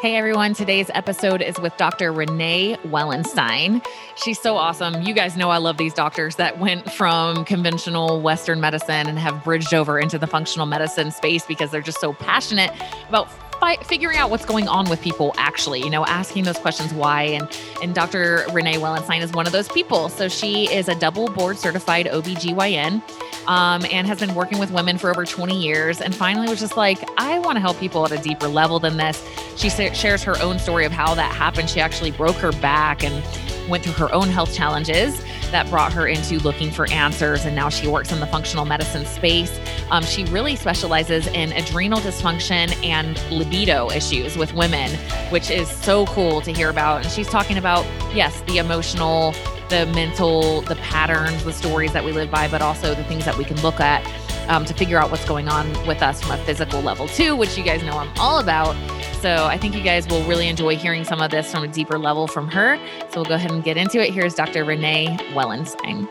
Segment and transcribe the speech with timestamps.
[0.00, 2.10] Hey everyone, today's episode is with Dr.
[2.10, 3.86] Renee Wellenstein.
[4.16, 5.02] She's so awesome.
[5.02, 9.44] You guys know I love these doctors that went from conventional Western medicine and have
[9.44, 12.70] bridged over into the functional medicine space because they're just so passionate
[13.10, 16.94] about fi- figuring out what's going on with people actually, you know, asking those questions
[16.94, 17.24] why.
[17.24, 18.46] And, and Dr.
[18.54, 20.08] Renee Wellenstein is one of those people.
[20.08, 23.02] So she is a double board certified OBGYN
[23.46, 26.00] um, and has been working with women for over 20 years.
[26.00, 28.96] And finally was just like, I want to help people at a deeper level than
[28.96, 29.24] this.
[29.56, 31.70] She sa- shares her own story of how that happened.
[31.70, 33.24] She actually broke her back and
[33.68, 37.44] went through her own health challenges that brought her into looking for answers.
[37.44, 39.58] And now she works in the functional medicine space.
[39.90, 44.90] Um, she really specializes in adrenal dysfunction and libido issues with women,
[45.30, 47.02] which is so cool to hear about.
[47.02, 47.84] And she's talking about,
[48.14, 49.34] yes, the emotional,
[49.70, 53.38] the mental, the patterns, the stories that we live by, but also the things that
[53.38, 54.04] we can look at
[54.48, 57.56] um, to figure out what's going on with us from a physical level too, which
[57.56, 58.74] you guys know I'm all about.
[59.20, 61.98] So I think you guys will really enjoy hearing some of this from a deeper
[61.98, 62.78] level from her.
[63.10, 64.12] So we'll go ahead and get into it.
[64.12, 64.64] Here's Dr.
[64.64, 66.08] Renee Wellenstein.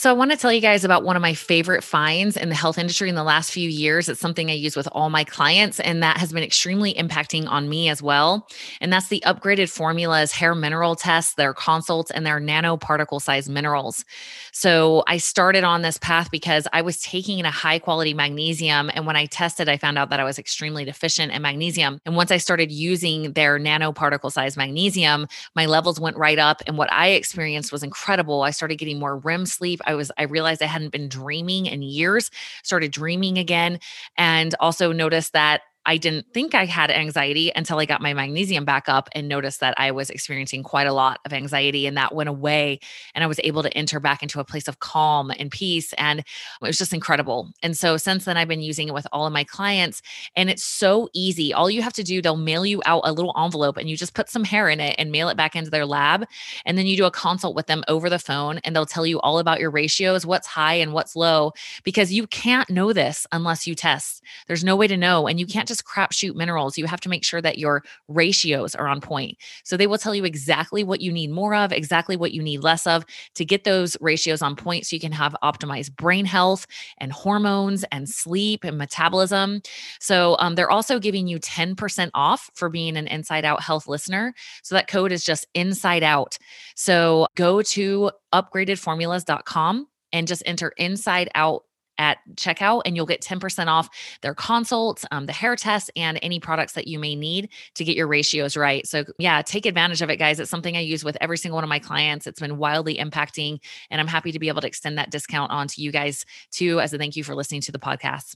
[0.00, 2.54] So, I want to tell you guys about one of my favorite finds in the
[2.54, 4.08] health industry in the last few years.
[4.08, 7.68] It's something I use with all my clients, and that has been extremely impacting on
[7.68, 8.48] me as well.
[8.80, 14.06] And that's the upgraded formulas hair mineral tests, their consults, and their nanoparticle size minerals.
[14.52, 18.90] So, I started on this path because I was taking a high quality magnesium.
[18.94, 22.00] And when I tested, I found out that I was extremely deficient in magnesium.
[22.04, 26.62] And once I started using their nanoparticle size magnesium, my levels went right up.
[26.66, 28.42] And what I experienced was incredible.
[28.42, 29.80] I started getting more REM sleep.
[29.86, 32.30] I was I realized I hadn't been dreaming in years,
[32.62, 33.78] started dreaming again
[34.16, 38.64] and also noticed that I didn't think I had anxiety until I got my magnesium
[38.64, 42.14] back up and noticed that I was experiencing quite a lot of anxiety and that
[42.14, 42.80] went away.
[43.14, 45.94] And I was able to enter back into a place of calm and peace.
[45.94, 46.24] And it
[46.60, 47.50] was just incredible.
[47.62, 50.02] And so since then, I've been using it with all of my clients.
[50.36, 51.54] And it's so easy.
[51.54, 54.14] All you have to do, they'll mail you out a little envelope and you just
[54.14, 56.26] put some hair in it and mail it back into their lab.
[56.66, 59.18] And then you do a consult with them over the phone and they'll tell you
[59.20, 61.52] all about your ratios, what's high and what's low,
[61.84, 64.22] because you can't know this unless you test.
[64.46, 65.26] There's no way to know.
[65.26, 66.76] And you can't just crapshoot minerals.
[66.76, 69.38] You have to make sure that your ratios are on point.
[69.64, 72.62] So they will tell you exactly what you need more of, exactly what you need
[72.62, 73.04] less of
[73.36, 76.66] to get those ratios on point so you can have optimized brain health
[76.98, 79.62] and hormones and sleep and metabolism.
[80.00, 84.34] So um, they're also giving you 10% off for being an Inside Out Health listener.
[84.62, 86.36] So that code is just Inside Out.
[86.74, 91.64] So go to upgradedformulas.com and just enter Inside Out
[92.00, 93.88] at checkout and you'll get 10% off
[94.22, 97.96] their consults, um, the hair tests, and any products that you may need to get
[97.96, 98.86] your ratios right.
[98.88, 100.40] So, yeah, take advantage of it, guys.
[100.40, 102.26] It's something I use with every single one of my clients.
[102.26, 103.60] It's been wildly impacting,
[103.90, 106.80] and I'm happy to be able to extend that discount on to you guys too
[106.80, 108.34] as a thank you for listening to the podcast.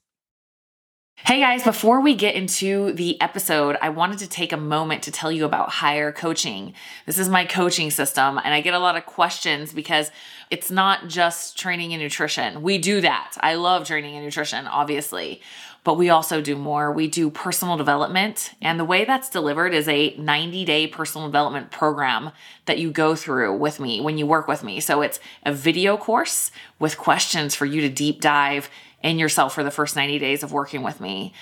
[1.17, 5.11] Hey guys, before we get into the episode, I wanted to take a moment to
[5.11, 6.75] tell you about Higher Coaching.
[7.07, 10.11] This is my coaching system, and I get a lot of questions because
[10.51, 12.61] it's not just training and nutrition.
[12.63, 13.37] We do that.
[13.41, 15.41] I love training and nutrition, obviously,
[15.83, 16.93] but we also do more.
[16.93, 21.71] We do personal development, and the way that's delivered is a 90 day personal development
[21.71, 22.33] program
[22.67, 24.79] that you go through with me when you work with me.
[24.81, 28.69] So it's a video course with questions for you to deep dive
[29.05, 31.33] in yourself for the first 90 days of working with me.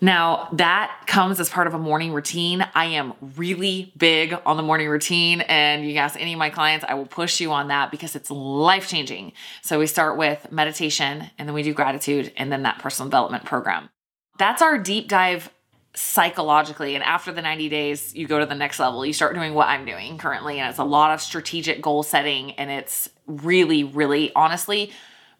[0.00, 2.66] Now, that comes as part of a morning routine.
[2.74, 6.84] I am really big on the morning routine, and you ask any of my clients,
[6.86, 9.32] I will push you on that because it's life changing.
[9.62, 13.46] So, we start with meditation, and then we do gratitude, and then that personal development
[13.46, 13.88] program.
[14.38, 15.50] That's our deep dive
[15.94, 16.94] psychologically.
[16.94, 19.04] And after the 90 days, you go to the next level.
[19.06, 22.52] You start doing what I'm doing currently, and it's a lot of strategic goal setting,
[22.52, 24.92] and it's really, really honestly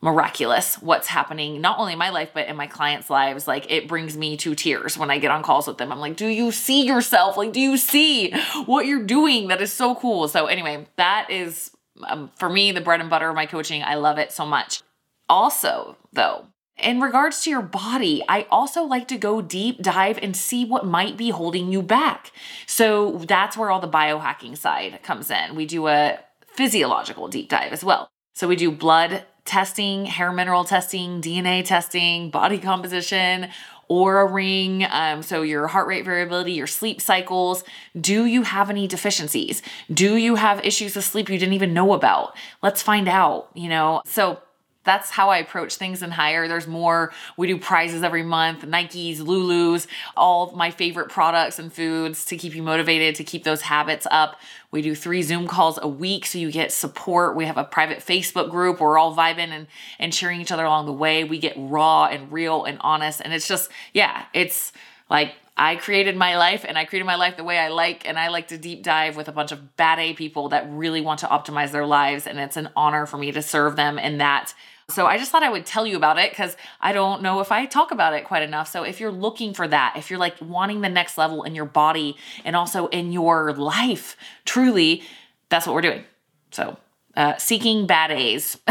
[0.06, 3.48] miraculous what's happening not only in my life but in my clients lives.
[3.48, 5.90] Like it brings me to tears when i get on calls with them.
[5.90, 7.36] I'm like do you see yourself?
[7.36, 8.30] Like do you see
[8.66, 9.48] what you're doing?
[9.48, 10.28] That is so cool.
[10.28, 11.72] So anyway that is
[12.06, 13.82] um, for me the bread and butter of my coaching.
[13.82, 14.82] I love it so much.
[15.28, 16.46] Also though
[16.78, 20.86] in regards to your body, I also like to go deep dive and see what
[20.86, 22.30] might be holding you back.
[22.66, 25.56] So that's where all the biohacking side comes in.
[25.56, 26.20] We do a
[26.54, 28.08] physiological deep dive as well.
[28.34, 33.48] So we do blood testing, hair mineral testing, DNA testing, body composition,
[33.88, 37.62] Oura ring, um, so your heart rate variability, your sleep cycles.
[37.98, 39.62] Do you have any deficiencies?
[39.92, 42.36] Do you have issues with sleep you didn't even know about?
[42.62, 44.02] Let's find out, you know?
[44.04, 44.40] So
[44.86, 46.48] that's how I approach things in hire.
[46.48, 47.12] There's more.
[47.36, 49.86] We do prizes every month, Nikes, Lulus,
[50.16, 54.40] all my favorite products and foods to keep you motivated to keep those habits up.
[54.70, 57.36] We do three Zoom calls a week so you get support.
[57.36, 58.80] We have a private Facebook group.
[58.80, 59.66] We're all vibing and,
[59.98, 61.24] and cheering each other along the way.
[61.24, 63.20] We get raw and real and honest.
[63.22, 64.72] And it's just, yeah, it's
[65.10, 68.06] like I created my life and I created my life the way I like.
[68.06, 71.00] And I like to deep dive with a bunch of bad A people that really
[71.00, 72.26] want to optimize their lives.
[72.26, 74.54] And it's an honor for me to serve them in that.
[74.88, 77.50] So I just thought I would tell you about it because I don't know if
[77.50, 78.68] I talk about it quite enough.
[78.68, 81.64] So if you're looking for that, if you're like wanting the next level in your
[81.64, 85.02] body and also in your life, truly,
[85.48, 86.04] that's what we're doing.
[86.52, 86.78] So
[87.16, 88.58] uh, seeking bad A's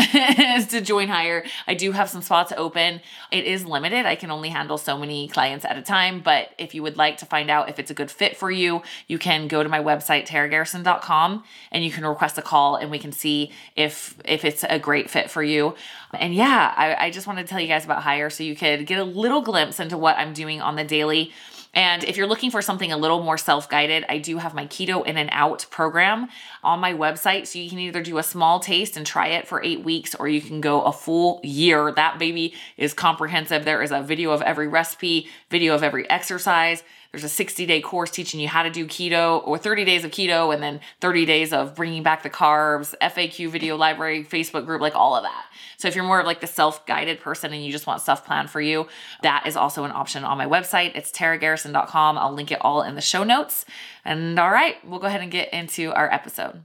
[0.69, 1.43] to join hire.
[1.67, 3.01] I do have some spots open.
[3.31, 4.05] It is limited.
[4.05, 6.21] I can only handle so many clients at a time.
[6.21, 8.83] But if you would like to find out if it's a good fit for you,
[9.07, 12.99] you can go to my website, taragarrison.com, and you can request a call and we
[12.99, 15.75] can see if if it's a great fit for you.
[16.13, 18.85] And yeah, I, I just wanted to tell you guys about hire so you could
[18.85, 21.31] get a little glimpse into what I'm doing on the daily.
[21.75, 24.65] And if you're looking for something a little more self guided, I do have my
[24.65, 26.29] Keto In and Out program
[26.63, 27.47] on my website.
[27.47, 30.29] So you can either do a small taste and try it for eight weeks, or
[30.29, 31.91] you can go a full year.
[31.91, 33.65] That baby is comprehensive.
[33.65, 36.81] There is a video of every recipe, video of every exercise.
[37.11, 40.11] There's a 60 day course teaching you how to do keto or 30 days of
[40.11, 44.81] keto and then 30 days of bringing back the carbs, FAQ video library, Facebook group,
[44.81, 45.45] like all of that.
[45.77, 48.25] So if you're more of like the self guided person and you just want stuff
[48.25, 48.87] planned for you,
[49.21, 50.91] that is also an option on my website.
[50.95, 52.17] It's taragarrison.com.
[52.17, 53.65] I'll link it all in the show notes.
[54.03, 56.63] And all right, we'll go ahead and get into our episode.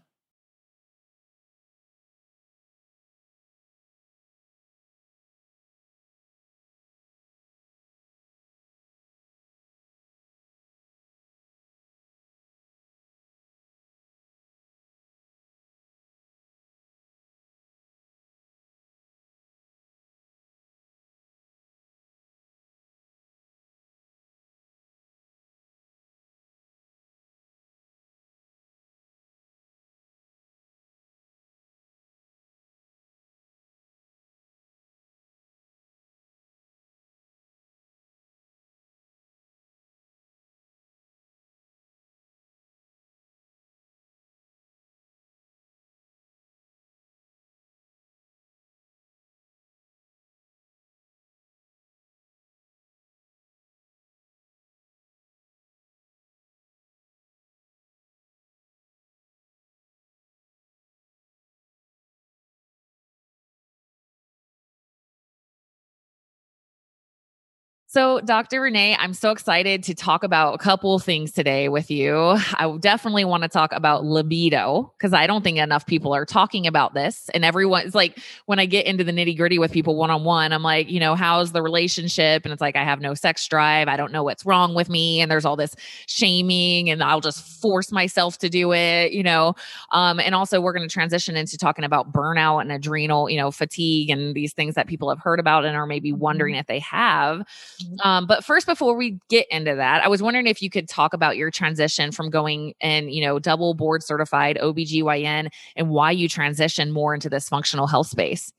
[67.92, 68.60] So, Dr.
[68.60, 72.16] Renee, I'm so excited to talk about a couple things today with you.
[72.54, 76.68] I definitely want to talk about libido because I don't think enough people are talking
[76.68, 77.28] about this.
[77.34, 78.16] And everyone is like,
[78.46, 81.00] when I get into the nitty gritty with people one on one, I'm like, you
[81.00, 82.44] know, how's the relationship?
[82.44, 83.88] And it's like, I have no sex drive.
[83.88, 85.20] I don't know what's wrong with me.
[85.20, 85.74] And there's all this
[86.06, 89.56] shaming, and I'll just force myself to do it, you know.
[89.90, 93.50] Um, and also, we're going to transition into talking about burnout and adrenal, you know,
[93.50, 96.60] fatigue and these things that people have heard about and are maybe wondering mm-hmm.
[96.60, 97.44] if they have.
[97.84, 98.08] Mm-hmm.
[98.08, 101.14] Um, but first, before we get into that, I was wondering if you could talk
[101.14, 106.28] about your transition from going and, you know, double board certified OBGYN and why you
[106.28, 108.52] transitioned more into this functional health space.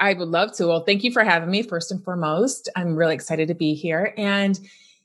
[0.00, 0.66] I would love to.
[0.66, 2.70] Well, thank you for having me first and foremost.
[2.74, 4.14] I'm really excited to be here.
[4.16, 4.58] And,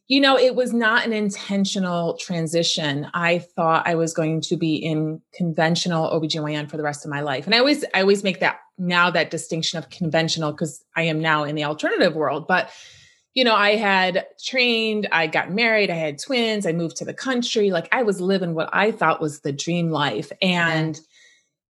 [0.08, 3.08] you know, it was not an intentional transition.
[3.14, 7.22] I thought I was going to be in conventional OBGYN for the rest of my
[7.22, 7.46] life.
[7.46, 11.20] And I always I always make that now that distinction of conventional because I am
[11.20, 12.48] now in the alternative world.
[12.48, 12.72] But
[13.40, 17.14] you know, I had trained, I got married, I had twins, I moved to the
[17.14, 17.72] country.
[17.72, 20.30] Like I was living what I thought was the dream life.
[20.42, 21.00] And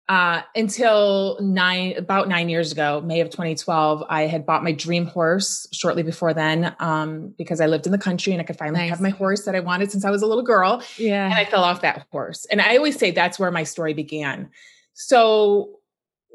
[0.08, 5.08] uh, until nine, about nine years ago, May of 2012, I had bought my dream
[5.08, 8.80] horse shortly before then um, because I lived in the country and I could finally
[8.80, 8.90] nice.
[8.90, 10.82] have my horse that I wanted since I was a little girl.
[10.96, 11.26] Yeah.
[11.26, 12.46] And I fell off that horse.
[12.50, 14.52] And I always say that's where my story began.
[14.94, 15.80] So,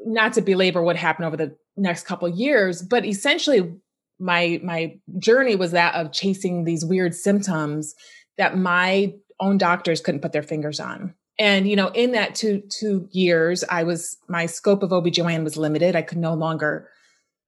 [0.05, 3.73] not to belabor what happened over the next couple years, but essentially
[4.19, 7.93] my my journey was that of chasing these weird symptoms
[8.37, 11.13] that my own doctors couldn't put their fingers on.
[11.39, 15.57] And you know, in that two two years, I was my scope of OBGYN was
[15.57, 15.95] limited.
[15.95, 16.89] I could no longer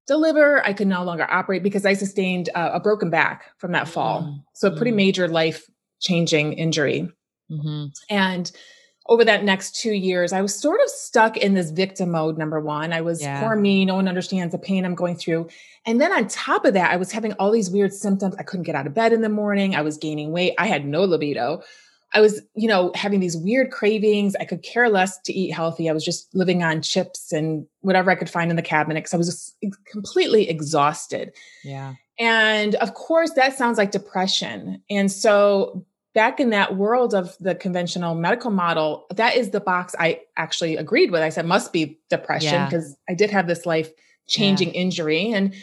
[0.07, 0.65] deliver.
[0.65, 4.21] I could no longer operate because I sustained a, a broken back from that fall.
[4.21, 4.37] Mm-hmm.
[4.53, 4.97] So a pretty mm-hmm.
[4.97, 5.65] major life
[5.99, 7.09] changing injury.
[7.51, 7.85] Mm-hmm.
[8.09, 8.51] And
[9.07, 12.37] over that next two years, I was sort of stuck in this victim mode.
[12.37, 13.39] Number one, I was yeah.
[13.39, 13.85] poor me.
[13.85, 15.47] No one understands the pain I'm going through.
[15.85, 18.35] And then on top of that, I was having all these weird symptoms.
[18.39, 19.75] I couldn't get out of bed in the morning.
[19.75, 20.55] I was gaining weight.
[20.57, 21.61] I had no libido.
[22.13, 24.35] I was, you know, having these weird cravings.
[24.37, 25.89] I could care less to eat healthy.
[25.89, 29.13] I was just living on chips and whatever I could find in the cabinet because
[29.13, 29.55] I was
[29.91, 31.33] completely exhausted.
[31.63, 31.95] Yeah.
[32.17, 34.81] And of course, that sounds like depression.
[34.89, 35.85] And so,
[36.15, 40.77] back in that world of the conventional medical model, that is the box I actually
[40.77, 41.21] agreed with.
[41.21, 43.13] I said, must be depression because yeah.
[43.13, 43.91] I did have this life
[44.25, 44.81] changing yeah.
[44.81, 45.31] injury.
[45.33, 45.53] And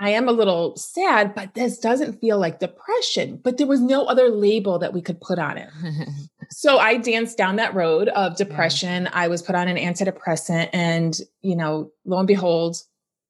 [0.00, 3.40] I am a little sad, but this doesn't feel like depression.
[3.42, 5.70] But there was no other label that we could put on it.
[6.50, 9.04] so I danced down that road of depression.
[9.04, 9.10] Yeah.
[9.12, 12.76] I was put on an antidepressant, and, you know, lo and behold,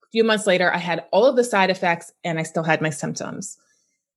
[0.04, 2.80] a few months later, I had all of the side effects and I still had
[2.80, 3.58] my symptoms.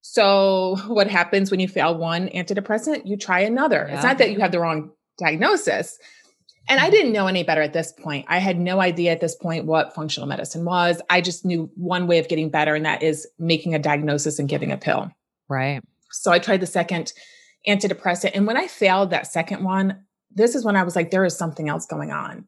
[0.08, 3.08] So, what happens when you fail one antidepressant?
[3.08, 3.86] You try another.
[3.88, 3.96] Yeah.
[3.96, 5.98] It's not that you have the wrong diagnosis,
[6.70, 8.26] and I didn't know any better at this point.
[8.28, 11.02] I had no idea at this point what functional medicine was.
[11.10, 14.48] I just knew one way of getting better, and that is making a diagnosis and
[14.48, 15.12] giving a pill.
[15.50, 15.82] Right.
[16.12, 17.12] So I tried the second
[17.68, 18.32] antidepressant.
[18.36, 21.36] And when I failed that second one, this is when I was like, there is
[21.36, 22.48] something else going on.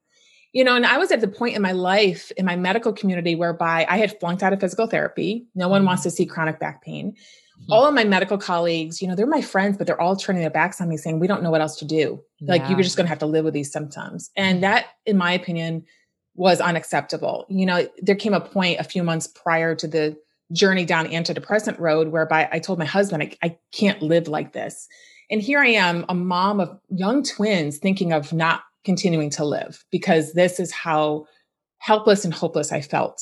[0.54, 3.36] You know, and I was at the point in my life, in my medical community,
[3.36, 5.48] whereby I had flunked out of physical therapy.
[5.56, 6.10] No one wants mm-hmm.
[6.10, 7.16] to see chronic back pain.
[7.62, 7.74] Mm-hmm.
[7.74, 10.50] all of my medical colleagues, you know, they're my friends, but they're all turning their
[10.52, 12.24] backs on me saying, we don't know what else to do.
[12.40, 12.52] Yeah.
[12.52, 14.30] Like, you're just going to have to live with these symptoms.
[14.38, 14.62] And mm-hmm.
[14.62, 15.84] that, in my opinion,
[16.36, 17.46] was unacceptable.
[17.50, 20.16] You know, there came a point a few months prior to the
[20.54, 24.88] journey down antidepressant road whereby I told my husband, I, I can't live like this.
[25.30, 29.84] And here I am, a mom of young twins, thinking of not continuing to live
[29.92, 31.26] because this is how
[31.80, 33.22] helpless and hopeless I felt.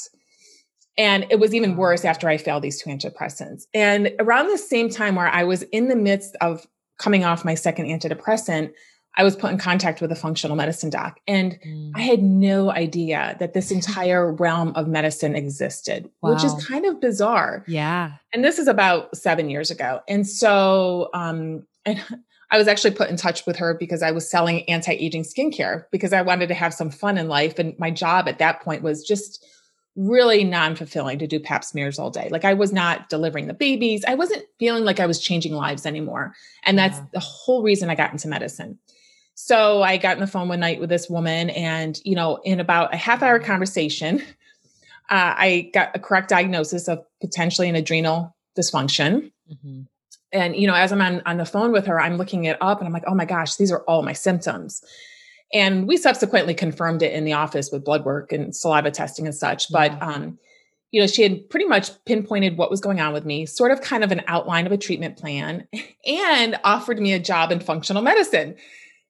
[0.97, 3.63] And it was even worse after I failed these two antidepressants.
[3.73, 6.65] And around the same time where I was in the midst of
[6.97, 8.71] coming off my second antidepressant,
[9.17, 11.19] I was put in contact with a functional medicine doc.
[11.27, 11.91] And mm.
[11.95, 16.33] I had no idea that this entire realm of medicine existed, wow.
[16.33, 17.63] which is kind of bizarre.
[17.67, 18.13] Yeah.
[18.33, 20.01] And this is about seven years ago.
[20.07, 22.01] And so, um, and
[22.51, 25.85] I was actually put in touch with her because I was selling anti aging skincare
[25.91, 27.57] because I wanted to have some fun in life.
[27.59, 29.45] And my job at that point was just
[29.95, 32.27] really non-fulfilling to do pap smears all day.
[32.29, 34.03] Like I was not delivering the babies.
[34.07, 36.33] I wasn't feeling like I was changing lives anymore.
[36.63, 37.05] And that's yeah.
[37.13, 38.77] the whole reason I got into medicine.
[39.35, 42.59] So I got on the phone one night with this woman and, you know, in
[42.59, 44.19] about a half hour conversation,
[45.09, 49.31] uh, I got a correct diagnosis of potentially an adrenal dysfunction.
[49.51, 49.81] Mm-hmm.
[50.31, 52.79] And, you know, as I'm on, on the phone with her, I'm looking it up
[52.79, 54.83] and I'm like, oh my gosh, these are all my symptoms.
[55.53, 59.35] And we subsequently confirmed it in the office with blood work and saliva testing and
[59.35, 59.71] such.
[59.71, 59.99] But, yeah.
[59.99, 60.39] um,
[60.91, 63.81] you know, she had pretty much pinpointed what was going on with me, sort of
[63.81, 65.67] kind of an outline of a treatment plan,
[66.05, 68.55] and offered me a job in functional medicine.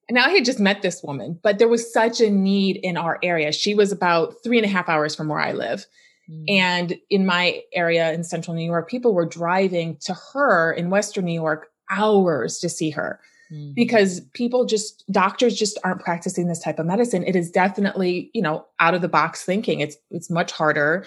[0.08, 2.98] And now I had just met this woman, but there was such a need in
[2.98, 3.52] our area.
[3.52, 5.86] She was about three and a half hours from where I live.
[6.30, 6.44] Mm.
[6.50, 11.26] And in my area in central New York, people were driving to her in Western
[11.26, 13.20] New York hours to see her
[13.56, 13.72] mm-hmm.
[13.74, 17.24] because people just doctors just aren't practicing this type of medicine.
[17.24, 19.80] It is definitely you know out of the box thinking.
[19.80, 21.06] It's it's much harder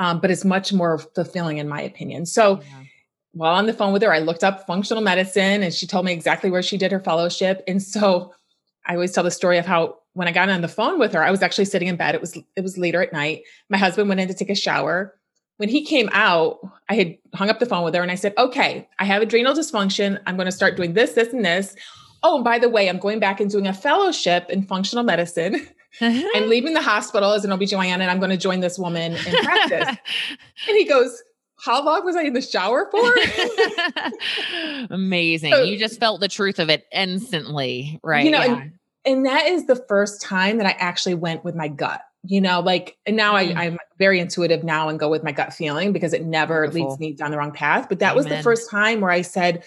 [0.00, 2.24] um, but it's much more fulfilling in my opinion.
[2.24, 2.84] So yeah.
[3.32, 6.12] while on the phone with her i looked up functional medicine and she told me
[6.12, 7.62] exactly where she did her fellowship.
[7.68, 8.32] And so
[8.86, 11.22] i always tell the story of how when i got on the phone with her
[11.22, 12.14] i was actually sitting in bed.
[12.14, 13.42] It was it was later at night.
[13.68, 15.14] My husband went in to take a shower
[15.60, 18.32] when he came out, I had hung up the phone with her and I said,
[18.38, 20.18] okay, I have adrenal dysfunction.
[20.26, 21.76] I'm going to start doing this, this, and this.
[22.22, 25.56] Oh, and by the way, I'm going back and doing a fellowship in functional medicine.
[26.00, 26.28] Uh-huh.
[26.34, 29.34] I'm leaving the hospital as an OBGYN and I'm going to join this woman in
[29.44, 29.88] practice.
[30.68, 31.22] and he goes,
[31.62, 33.12] how long was I in the shower for?
[34.94, 35.52] Amazing.
[35.52, 38.24] So, you just felt the truth of it instantly, right?
[38.24, 38.60] You know, yeah.
[38.62, 38.72] and,
[39.04, 42.60] and that is the first time that I actually went with my gut you know,
[42.60, 43.56] like, and now mm.
[43.56, 46.90] I, I'm very intuitive now and go with my gut feeling because it never Beautiful.
[46.90, 47.88] leads me down the wrong path.
[47.88, 48.16] But that Amen.
[48.16, 49.64] was the first time where I said,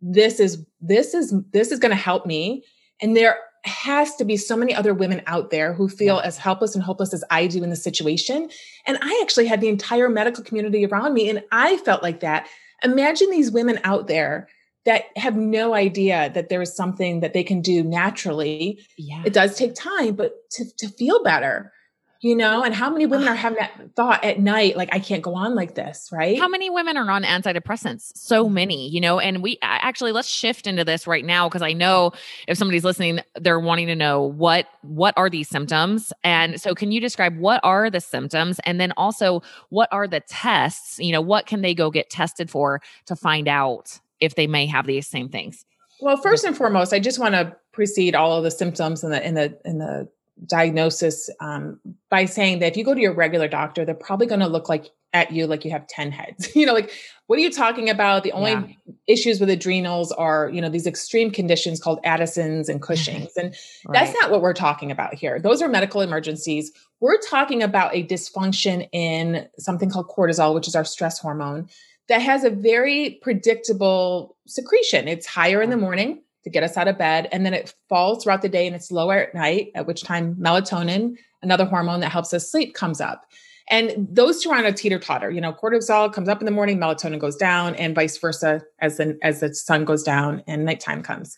[0.00, 2.64] this is, this is, this is going to help me.
[3.00, 6.26] And there has to be so many other women out there who feel yeah.
[6.26, 8.48] as helpless and hopeless as I do in the situation.
[8.86, 12.46] And I actually had the entire medical community around me and I felt like that.
[12.84, 14.48] Imagine these women out there
[14.84, 18.78] that have no idea that there is something that they can do naturally.
[18.96, 19.22] Yeah.
[19.24, 21.72] It does take time, but to, to feel better
[22.20, 25.22] you know and how many women are having that thought at night like i can't
[25.22, 26.38] go on like this right?
[26.38, 28.12] How many women are on antidepressants?
[28.14, 28.54] So mm-hmm.
[28.54, 32.12] many you know and we actually let's shift into this right now because i know
[32.48, 36.12] if somebody's listening they're wanting to know what what are these symptoms?
[36.24, 38.60] And so can you describe what are the symptoms?
[38.64, 40.98] And then also what are the tests?
[40.98, 44.66] You know what can they go get tested for to find out if they may
[44.66, 45.64] have these same things?
[46.00, 49.26] Well first and foremost i just want to precede all of the symptoms in the
[49.26, 50.08] in the in the
[50.44, 54.40] diagnosis um, by saying that if you go to your regular doctor, they're probably going
[54.40, 56.48] to look like at you like you have 10 heads.
[56.56, 56.92] you know, like
[57.26, 58.22] what are you talking about?
[58.22, 58.66] The only yeah.
[59.08, 63.36] issues with adrenals are, you know, these extreme conditions called Addison's and Cushing's.
[63.36, 63.54] And
[63.86, 64.04] right.
[64.04, 65.40] that's not what we're talking about here.
[65.40, 66.70] Those are medical emergencies.
[67.00, 71.68] We're talking about a dysfunction in something called cortisol, which is our stress hormone,
[72.08, 75.08] that has a very predictable secretion.
[75.08, 78.22] It's higher in the morning to get us out of bed, and then it falls
[78.22, 82.12] throughout the day and it's lower at night, at which time melatonin, another hormone that
[82.12, 83.26] helps us sleep, comes up.
[83.68, 85.28] And those two are on a teeter totter.
[85.28, 88.96] You know, cortisol comes up in the morning, melatonin goes down, and vice versa as
[88.98, 91.36] the as the sun goes down and nighttime comes.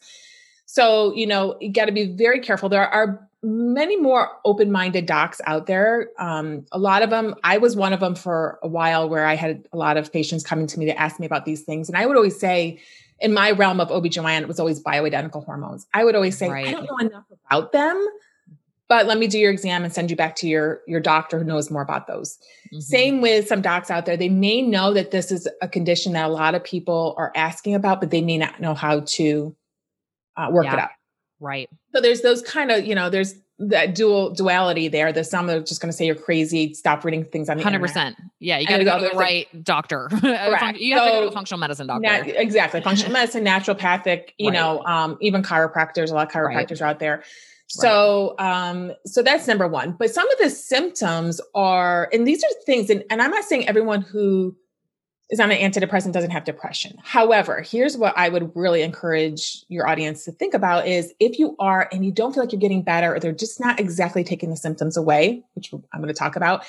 [0.67, 2.69] So, you know, you got to be very careful.
[2.69, 6.11] There are many more open-minded docs out there.
[6.19, 9.37] Um, a lot of them, I was one of them for a while where I
[9.37, 11.88] had a lot of patients coming to me to ask me about these things.
[11.88, 12.79] And I would always say,
[13.21, 15.87] in my realm of OB/GYN, it was always bioidentical hormones.
[15.93, 16.69] I would always say, right.
[16.69, 18.09] I don't know enough about them
[18.89, 21.45] but let me do your exam and send you back to your your doctor who
[21.45, 22.81] knows more about those mm-hmm.
[22.81, 26.27] same with some docs out there they may know that this is a condition that
[26.27, 29.55] a lot of people are asking about but they may not know how to
[30.37, 30.75] uh, work yeah.
[30.75, 30.91] it out
[31.41, 35.12] right so there's those kind of you know there's that dual duality there.
[35.12, 36.75] There's some that are just going to say you're crazy.
[36.75, 37.83] Stop reading things on the 100%.
[37.83, 38.15] Internet.
[38.38, 40.09] Yeah, you got to go to the right doctor.
[40.23, 42.03] you have so, to go to a functional medicine doctor.
[42.03, 44.31] Nat- exactly, functional medicine, naturopathic.
[44.38, 44.55] You right.
[44.55, 46.11] know, um, even chiropractors.
[46.11, 46.83] A lot of chiropractors right.
[46.83, 47.25] are out there.
[47.71, 49.93] So, um, so that's number one.
[49.93, 53.69] But some of the symptoms are, and these are things, and, and I'm not saying
[53.69, 54.57] everyone who
[55.31, 56.97] is on an antidepressant doesn't have depression.
[57.03, 61.55] However, here's what I would really encourage your audience to think about is if you
[61.59, 64.51] are and you don't feel like you're getting better or they're just not exactly taking
[64.51, 66.65] the symptoms away, which I'm going to talk about,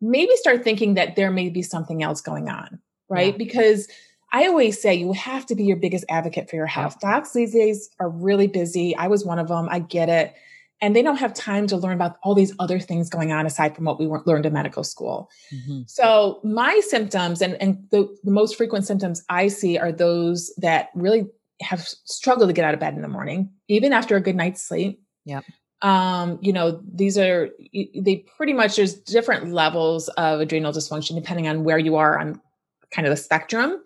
[0.00, 2.78] maybe start thinking that there may be something else going on,
[3.08, 3.34] right?
[3.34, 3.38] Yeah.
[3.38, 3.88] Because
[4.32, 6.96] I always say you have to be your biggest advocate for your health.
[7.02, 7.12] Yeah.
[7.12, 8.94] Docs these days are really busy.
[8.96, 9.68] I was one of them.
[9.70, 10.34] I get it.
[10.80, 13.74] And they don't have time to learn about all these other things going on aside
[13.74, 15.30] from what we learned in medical school.
[15.54, 15.82] Mm-hmm.
[15.86, 20.90] So my symptoms and, and the, the most frequent symptoms I see are those that
[20.94, 21.26] really
[21.62, 24.62] have struggled to get out of bed in the morning, even after a good night's
[24.62, 25.00] sleep.
[25.24, 25.40] Yeah.
[25.80, 31.46] Um, you know, these are they pretty much there's different levels of adrenal dysfunction depending
[31.46, 32.40] on where you are on
[32.90, 33.82] kind of the spectrum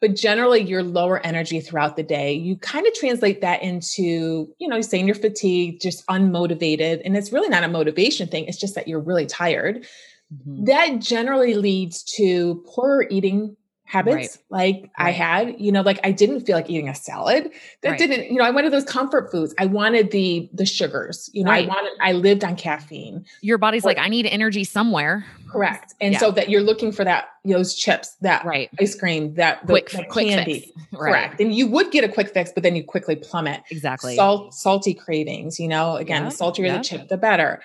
[0.00, 2.32] but generally you're lower energy throughout the day.
[2.32, 7.02] You kind of translate that into, you know, saying you're fatigued, just unmotivated.
[7.04, 8.44] And it's really not a motivation thing.
[8.46, 9.86] It's just that you're really tired.
[10.32, 10.64] Mm-hmm.
[10.64, 13.56] That generally leads to poorer eating
[13.88, 14.38] habits right.
[14.50, 14.90] like right.
[14.98, 17.50] I had, you know, like I didn't feel like eating a salad.
[17.80, 17.98] That right.
[17.98, 19.54] didn't, you know, I wanted those comfort foods.
[19.58, 21.30] I wanted the the sugars.
[21.32, 23.24] You know, I wanted I lived on caffeine.
[23.40, 25.24] Your body's or, like I need energy somewhere.
[25.50, 25.94] Correct.
[26.02, 26.18] And yeah.
[26.18, 28.68] so that you're looking for that those chips, that right.
[28.78, 30.60] ice cream, that the, quick, that quick candy.
[30.60, 30.72] Fix.
[30.94, 31.40] Correct.
[31.40, 33.62] And you would get a quick fix, but then you quickly plummet.
[33.70, 34.16] Exactly.
[34.16, 36.28] Salt salty cravings, you know, again, yeah.
[36.28, 36.76] the saltier yeah.
[36.76, 37.62] the chip the better.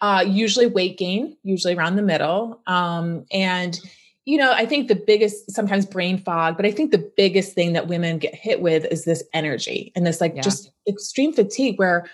[0.00, 2.62] Uh usually weight gain, usually around the middle.
[2.66, 3.78] Um and
[4.26, 7.72] you know, I think the biggest, sometimes brain fog, but I think the biggest thing
[7.74, 10.42] that women get hit with is this energy and this like yeah.
[10.42, 12.10] just extreme fatigue where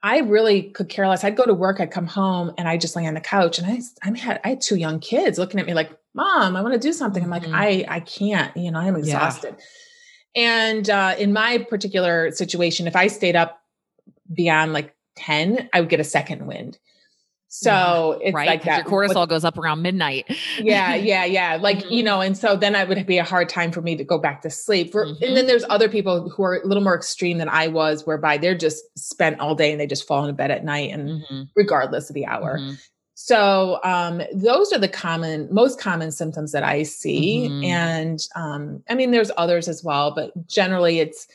[0.00, 1.24] I really could care less.
[1.24, 3.66] I'd go to work, I'd come home and I just lay on the couch and
[3.66, 6.74] I, I had, I had two young kids looking at me like, mom, I want
[6.74, 7.22] to do something.
[7.22, 7.54] I'm like, mm-hmm.
[7.54, 9.56] I, I can't, you know, I'm exhausted.
[9.58, 10.42] Yeah.
[10.68, 13.60] And uh, in my particular situation, if I stayed up
[14.32, 16.78] beyond like 10, I would get a second wind.
[17.48, 18.46] So it's right?
[18.46, 18.84] like that.
[18.84, 20.26] Your cortisol With, goes up around midnight.
[20.58, 21.58] yeah, yeah, yeah.
[21.60, 21.92] Like, mm-hmm.
[21.92, 24.18] you know, and so then it would be a hard time for me to go
[24.18, 24.92] back to sleep.
[24.92, 25.22] For, mm-hmm.
[25.22, 28.36] And then there's other people who are a little more extreme than I was, whereby
[28.36, 31.42] they're just spent all day and they just fall into bed at night and mm-hmm.
[31.54, 32.58] regardless of the hour.
[32.58, 32.74] Mm-hmm.
[33.14, 37.48] So um, those are the common, most common symptoms that I see.
[37.48, 37.64] Mm-hmm.
[37.64, 41.26] And um, I mean, there's others as well, but generally it's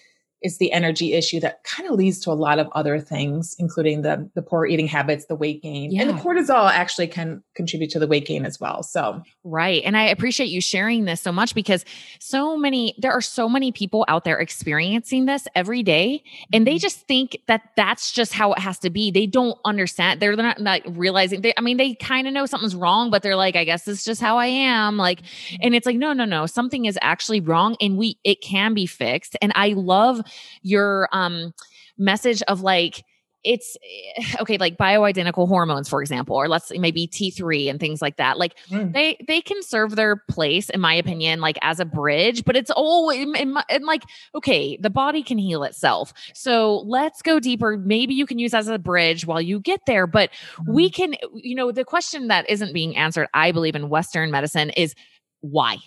[0.42, 4.02] is the energy issue that kind of leads to a lot of other things, including
[4.02, 6.02] the the poor eating habits, the weight gain, yeah.
[6.02, 8.84] and the cortisol actually can contribute to the weight gain as well.
[8.84, 11.86] So right, and I appreciate you sharing this so much because
[12.20, 16.72] so many there are so many people out there experiencing this every day, and they
[16.72, 16.78] mm-hmm.
[16.80, 19.12] just think that that's just how it has to be.
[19.12, 20.20] They don't understand.
[20.20, 21.42] They're not like realizing.
[21.42, 24.04] They, I mean, they kind of know something's wrong, but they're like, I guess it's
[24.04, 24.98] just how I am.
[24.98, 25.58] Like, mm-hmm.
[25.62, 28.88] and it's like, no, no, no, something is actually wrong, and we it can be
[28.88, 29.38] fixed.
[29.42, 30.22] And I love
[30.62, 31.54] your um
[31.98, 33.04] message of like
[33.44, 38.17] it's eh, okay like bioidentical hormones for example or let's maybe T3 and things like
[38.17, 38.94] that like mm.
[38.94, 42.72] they they can serve their place in my opinion like as a bridge but it's
[42.72, 44.04] all in, in, in, like
[44.36, 48.67] okay the body can heal itself so let's go deeper maybe you can use as
[48.67, 50.74] a bridge while you get there but mm.
[50.74, 54.70] we can you know the question that isn't being answered I believe in western medicine
[54.72, 54.94] is
[55.41, 55.78] why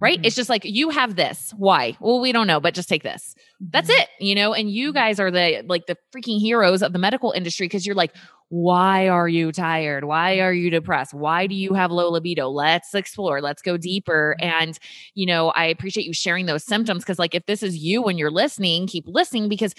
[0.00, 0.18] right?
[0.18, 0.26] Mm-hmm.
[0.26, 1.52] It's just like you have this.
[1.56, 1.96] Why?
[2.00, 3.34] Well, we don't know, but just take this.
[3.60, 4.02] That's mm-hmm.
[4.02, 4.52] it, you know?
[4.52, 7.94] And you guys are the like the freaking heroes of the medical industry because you're
[7.94, 8.14] like,
[8.48, 10.04] why are you tired?
[10.04, 11.12] Why are you depressed?
[11.12, 12.48] Why do you have low libido?
[12.48, 13.40] Let's explore.
[13.40, 14.36] Let's go deeper.
[14.40, 14.78] And,
[15.14, 18.18] you know, I appreciate you sharing those symptoms because like if this is you when
[18.18, 19.74] you're listening, keep listening because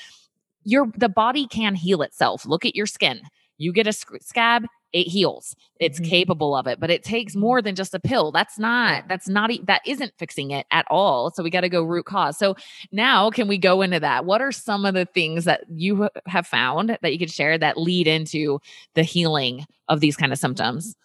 [0.63, 2.45] your the body can heal itself.
[2.45, 3.21] Look at your skin.
[3.58, 5.56] You get a scab, it heals.
[5.80, 6.10] It's mm-hmm.
[6.10, 8.32] capable of it but it takes more than just a pill.
[8.32, 11.84] That's not that's not that isn't fixing it at all so we got to go
[11.84, 12.38] root cause.
[12.38, 12.56] So
[12.91, 14.26] now can we go into that?
[14.26, 17.78] What are some of the things that you have found that you could share that
[17.78, 18.60] lead into
[18.93, 20.95] the healing of these kind of symptoms?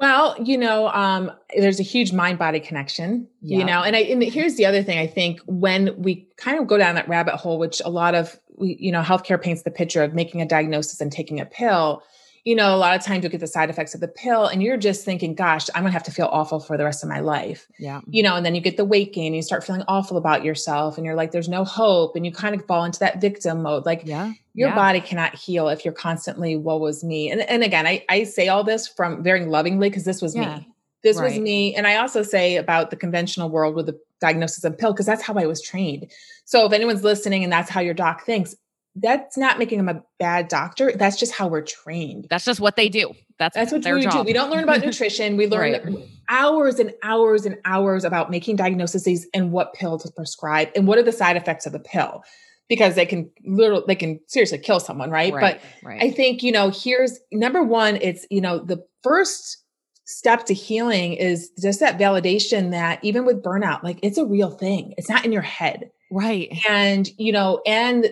[0.00, 3.58] Well, you know, um, there's a huge mind body connection, yeah.
[3.58, 6.66] you know, and I, and here's the other thing I think when we kind of
[6.66, 9.70] go down that rabbit hole, which a lot of, we, you know, healthcare paints the
[9.70, 12.02] picture of making a diagnosis and taking a pill
[12.50, 14.60] you know, a lot of times you get the side effects of the pill and
[14.60, 17.20] you're just thinking, gosh, I'm to have to feel awful for the rest of my
[17.20, 17.68] life.
[17.78, 18.00] Yeah.
[18.08, 20.42] You know, and then you get the weight gain and you start feeling awful about
[20.42, 22.16] yourself and you're like, there's no hope.
[22.16, 23.86] And you kind of fall into that victim mode.
[23.86, 24.32] Like, yeah.
[24.54, 24.74] Your yeah.
[24.74, 27.30] body cannot heal if you're constantly, woe was me.
[27.30, 30.58] And, and again, I, I say all this from very lovingly because this was yeah.
[30.58, 30.68] me.
[31.04, 31.30] This right.
[31.30, 31.76] was me.
[31.76, 35.22] And I also say about the conventional world with the diagnosis of pill because that's
[35.22, 36.10] how I was trained.
[36.46, 38.56] So if anyone's listening and that's how your doc thinks,
[38.96, 40.92] that's not making them a bad doctor.
[40.94, 42.26] That's just how we're trained.
[42.28, 43.12] That's just what they do.
[43.38, 44.12] That's, that's what we job.
[44.12, 44.22] do.
[44.22, 45.36] We don't learn about nutrition.
[45.36, 46.08] We learn right.
[46.28, 50.98] hours and hours and hours about making diagnoses and what pill to prescribe and what
[50.98, 52.22] are the side effects of the pill
[52.68, 55.32] because they can literally they can seriously kill someone, right?
[55.32, 56.02] right but right.
[56.02, 59.64] I think, you know, here's number one, it's, you know, the first
[60.04, 64.50] step to healing is just that validation that even with burnout, like it's a real
[64.50, 64.94] thing.
[64.98, 65.90] It's not in your head.
[66.10, 66.52] Right.
[66.68, 68.08] And, you know, and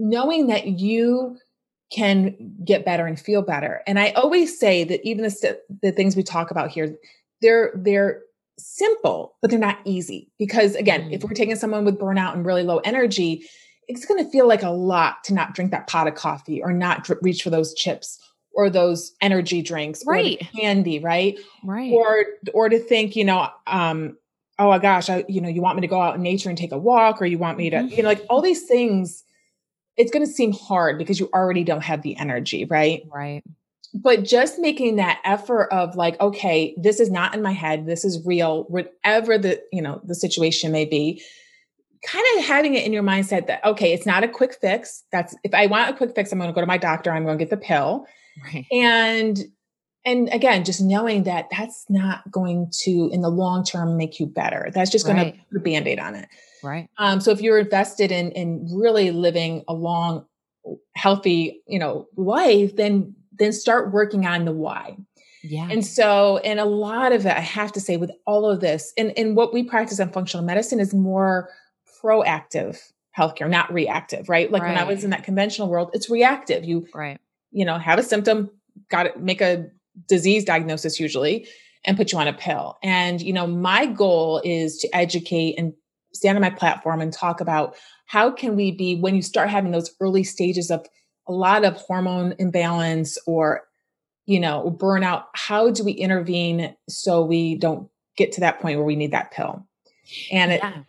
[0.00, 1.36] knowing that you
[1.92, 2.34] can
[2.64, 3.82] get better and feel better.
[3.86, 6.96] And I always say that even the, st- the things we talk about here,
[7.42, 8.22] they're they're
[8.58, 10.30] simple, but they're not easy.
[10.38, 11.12] Because again, mm-hmm.
[11.12, 13.44] if we're taking someone with burnout and really low energy,
[13.88, 16.72] it's going to feel like a lot to not drink that pot of coffee or
[16.72, 18.18] not dr- reach for those chips
[18.52, 24.16] or those energy drinks right candy right right or or to think you know um
[24.58, 26.58] oh my gosh I, you know you want me to go out in nature and
[26.58, 27.88] take a walk or you want me to mm-hmm.
[27.88, 29.22] you know like all these things
[30.00, 33.02] it's going to seem hard because you already don't have the energy, right?
[33.12, 33.42] Right.
[33.92, 37.84] But just making that effort of like, okay, this is not in my head.
[37.84, 41.22] This is real, whatever the, you know, the situation may be.
[42.06, 45.04] Kind of having it in your mindset that, okay, it's not a quick fix.
[45.12, 47.12] That's if I want a quick fix, I'm going to go to my doctor.
[47.12, 48.06] I'm going to get the pill.
[48.42, 48.64] Right.
[48.72, 49.38] And
[50.06, 54.24] and again just knowing that that's not going to in the long term make you
[54.24, 55.34] better that's just going right.
[55.34, 56.26] to put a band-aid on it
[56.62, 56.88] Right.
[56.98, 60.26] Um, so if you're invested in in really living a long,
[60.94, 64.96] healthy, you know, life, then then start working on the why.
[65.42, 65.68] Yeah.
[65.70, 68.92] And so, and a lot of it, I have to say, with all of this,
[68.98, 71.48] and, and what we practice in functional medicine is more
[72.02, 72.78] proactive
[73.16, 74.52] healthcare, not reactive, right?
[74.52, 74.68] Like right.
[74.68, 76.64] when I was in that conventional world, it's reactive.
[76.64, 77.18] You, right.
[77.52, 78.50] you know, have a symptom,
[78.90, 79.66] got to make a
[80.08, 81.48] disease diagnosis usually,
[81.86, 82.76] and put you on a pill.
[82.82, 85.72] And, you know, my goal is to educate and
[86.12, 87.74] stand on my platform and talk about
[88.06, 90.86] how can we be when you start having those early stages of
[91.28, 93.62] a lot of hormone imbalance or
[94.26, 98.86] you know burnout how do we intervene so we don't get to that point where
[98.86, 99.64] we need that pill
[100.32, 100.82] and it yeah.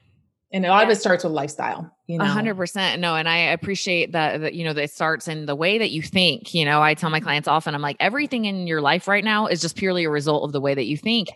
[0.53, 0.83] And a lot yeah.
[0.83, 2.25] of it starts with lifestyle you know?
[2.25, 2.99] A hundred percent.
[2.99, 3.15] No.
[3.15, 6.53] And I appreciate that, that, you know, that starts in the way that you think,
[6.53, 9.47] you know, I tell my clients often, I'm like, everything in your life right now
[9.47, 11.29] is just purely a result of the way that you think.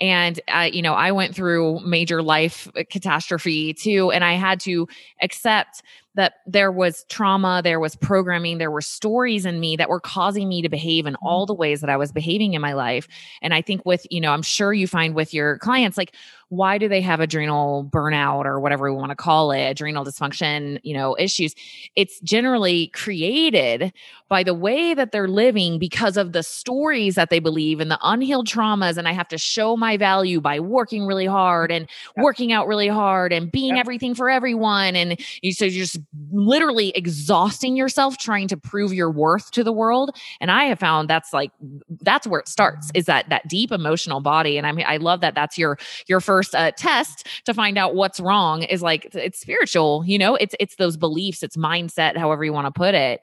[0.00, 4.58] And, I, you know, I went through major life uh, catastrophe too, and I had
[4.60, 4.88] to
[5.20, 5.82] accept
[6.14, 10.46] that there was trauma, there was programming, there were stories in me that were causing
[10.46, 11.48] me to behave in all mm-hmm.
[11.48, 13.08] the ways that I was behaving in my life.
[13.40, 16.14] And I think with, you know, I'm sure you find with your clients, like,
[16.52, 20.78] why do they have adrenal burnout or whatever we want to call it, adrenal dysfunction,
[20.82, 21.54] you know, issues?
[21.96, 23.90] It's generally created
[24.28, 27.98] by the way that they're living because of the stories that they believe and the
[28.02, 28.98] unhealed traumas.
[28.98, 31.86] And I have to show my value by working really hard and
[32.16, 32.24] yep.
[32.24, 33.80] working out really hard and being yep.
[33.80, 34.96] everything for everyone.
[34.96, 35.98] And you, so you're just
[36.30, 40.16] literally exhausting yourself trying to prove your worth to the world.
[40.40, 41.52] And I have found that's like,
[42.00, 42.98] that's where it starts mm-hmm.
[42.98, 44.58] is that, that deep emotional body.
[44.58, 47.78] And I mean, I love that that's your, your first first uh, test to find
[47.78, 52.16] out what's wrong is like it's spiritual you know it's it's those beliefs it's mindset
[52.16, 53.20] however you want to put it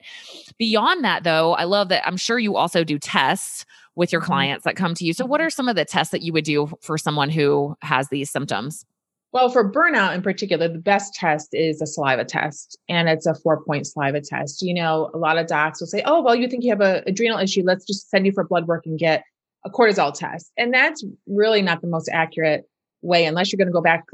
[0.58, 4.28] beyond that though i love that i'm sure you also do tests with your mm-hmm.
[4.32, 6.44] clients that come to you so what are some of the tests that you would
[6.44, 8.86] do for someone who has these symptoms
[9.32, 13.34] well, for burnout in particular, the best test is a saliva test, and it's a
[13.36, 14.60] four point saliva test.
[14.60, 17.04] You know, a lot of docs will say, Oh, well, you think you have an
[17.06, 17.62] adrenal issue.
[17.64, 19.22] Let's just send you for blood work and get
[19.64, 20.50] a cortisol test.
[20.56, 22.68] And that's really not the most accurate
[23.02, 24.04] way unless you're going to go back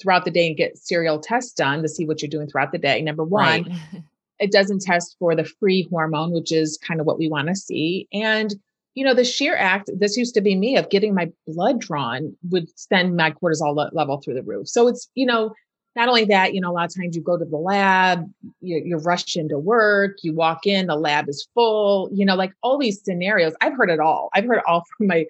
[0.00, 2.78] throughout the day and get serial tests done to see what you're doing throughout the
[2.78, 3.00] day.
[3.02, 4.02] Number one, right.
[4.38, 7.54] it doesn't test for the free hormone, which is kind of what we want to
[7.54, 8.08] see.
[8.12, 8.54] And
[8.96, 12.34] you know, the sheer act, this used to be me of getting my blood drawn
[12.48, 14.66] would send my cortisol level through the roof.
[14.68, 15.54] So it's, you know,
[15.94, 18.24] not only that, you know, a lot of times you go to the lab,
[18.62, 22.52] you, you rush into work, you walk in, the lab is full, you know, like
[22.62, 23.52] all these scenarios.
[23.60, 24.30] I've heard it all.
[24.34, 25.26] I've heard all from my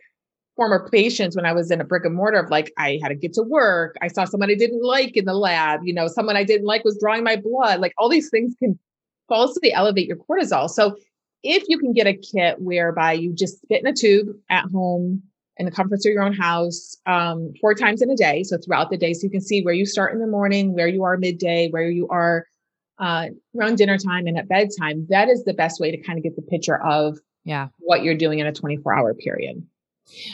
[0.57, 3.15] former patients when I was in a brick and mortar of like, I had to
[3.15, 3.95] get to work.
[4.01, 6.85] I saw someone I didn't like in the lab, you know, someone I didn't like
[6.85, 7.81] was drawing my blood.
[7.81, 8.79] Like all these things can
[9.29, 10.69] falsely elevate your cortisol.
[10.69, 10.97] So
[11.43, 15.23] if you can get a kit whereby you just spit in a tube at home
[15.59, 18.91] in the comforts of your own house um, four times in a day, so throughout
[18.91, 21.17] the day, so you can see where you start in the morning, where you are
[21.17, 22.47] midday, where you are
[22.99, 23.27] uh,
[23.59, 26.35] around dinner time and at bedtime, that is the best way to kind of get
[26.37, 29.67] the picture of yeah what you're doing in a 24 hour period.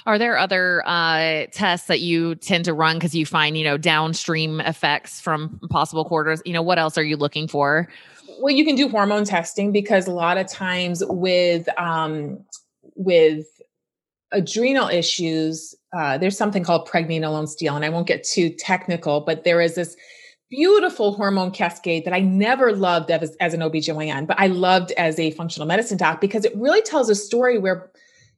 [0.06, 3.76] Are there other uh, tests that you tend to run because you find, you know,
[3.76, 6.42] downstream effects from possible quarters?
[6.44, 7.88] You know, what else are you looking for?
[8.40, 12.44] well, you can do hormone testing because a lot of times with um,
[12.96, 13.46] with
[14.32, 19.44] adrenal issues, uh, there's something called pregnenolone steal, and I won't get too technical, but
[19.44, 19.96] there is this
[20.50, 25.18] beautiful hormone cascade that I never loved as, as an OBGYN, but I loved as
[25.18, 27.90] a functional medicine doc because it really tells a story where,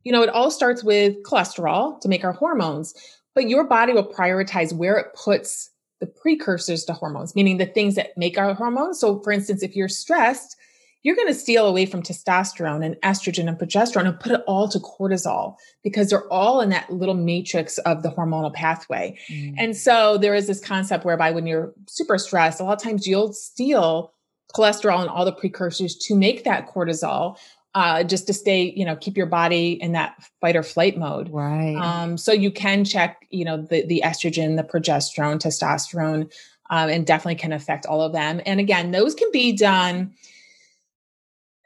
[0.04, 2.94] you know, it all starts with cholesterol to make our hormones,
[3.34, 7.94] but your body will prioritize where it puts the precursors to hormones, meaning the things
[7.94, 9.00] that make our hormones.
[9.00, 10.56] So, for instance, if you're stressed,
[11.02, 14.68] you're going to steal away from testosterone and estrogen and progesterone and put it all
[14.68, 19.16] to cortisol because they're all in that little matrix of the hormonal pathway.
[19.30, 19.54] Mm.
[19.58, 23.06] And so there is this concept whereby when you're super stressed, a lot of times
[23.06, 24.14] you'll steal
[24.54, 27.36] cholesterol and all the precursors to make that cortisol
[27.74, 31.28] uh, just to stay, you know, keep your body in that fight or flight mode.
[31.30, 31.74] Right.
[31.76, 36.32] Um, so you can check, you know, the the estrogen, the progesterone, testosterone,
[36.70, 38.40] um, and definitely can affect all of them.
[38.46, 40.14] And again, those can be done.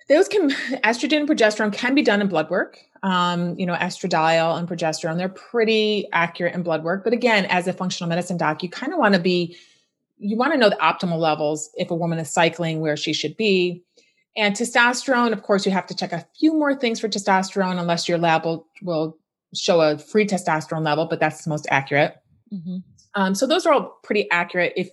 [0.08, 0.50] Those can
[0.84, 2.78] estrogen and progesterone can be done in blood work.
[3.02, 7.04] Um, you know, estradiol and progesterone, they're pretty accurate in blood work.
[7.04, 9.56] But again, as a functional medicine doc, you kind of want to be,
[10.16, 13.36] you want to know the optimal levels if a woman is cycling where she should
[13.36, 13.84] be
[14.38, 18.08] and testosterone, of course, you have to check a few more things for testosterone unless
[18.08, 19.18] your lab will, will
[19.52, 22.14] show a free testosterone level, but that's the most accurate.
[22.52, 22.76] Mm-hmm.
[23.14, 24.74] Um, so those are all pretty accurate.
[24.76, 24.90] If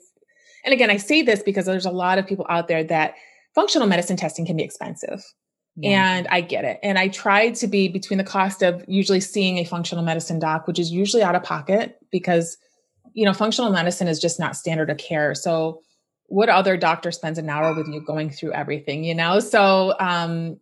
[0.64, 3.14] and again, I say this because there's a lot of people out there that
[3.54, 5.24] functional medicine testing can be expensive.
[5.76, 6.16] Yeah.
[6.16, 6.80] And I get it.
[6.82, 10.66] And I try to be between the cost of usually seeing a functional medicine doc,
[10.66, 12.58] which is usually out of pocket because,
[13.14, 15.36] you know, functional medicine is just not standard of care.
[15.36, 15.82] So
[16.28, 19.40] what other doctor spends an hour with you going through everything, you know?
[19.40, 20.58] So um,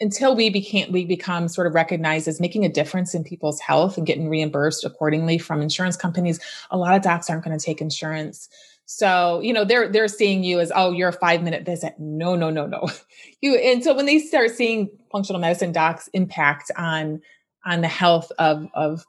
[0.00, 3.96] until we became we become sort of recognized as making a difference in people's health
[3.96, 7.80] and getting reimbursed accordingly from insurance companies, a lot of docs aren't going to take
[7.80, 8.48] insurance.
[8.86, 11.94] So, you know, they're they're seeing you as, oh, you're a five minute visit.
[11.98, 12.88] No, no, no, no.
[13.40, 17.20] You and so when they start seeing functional medicine docs impact on
[17.66, 19.04] on the health of of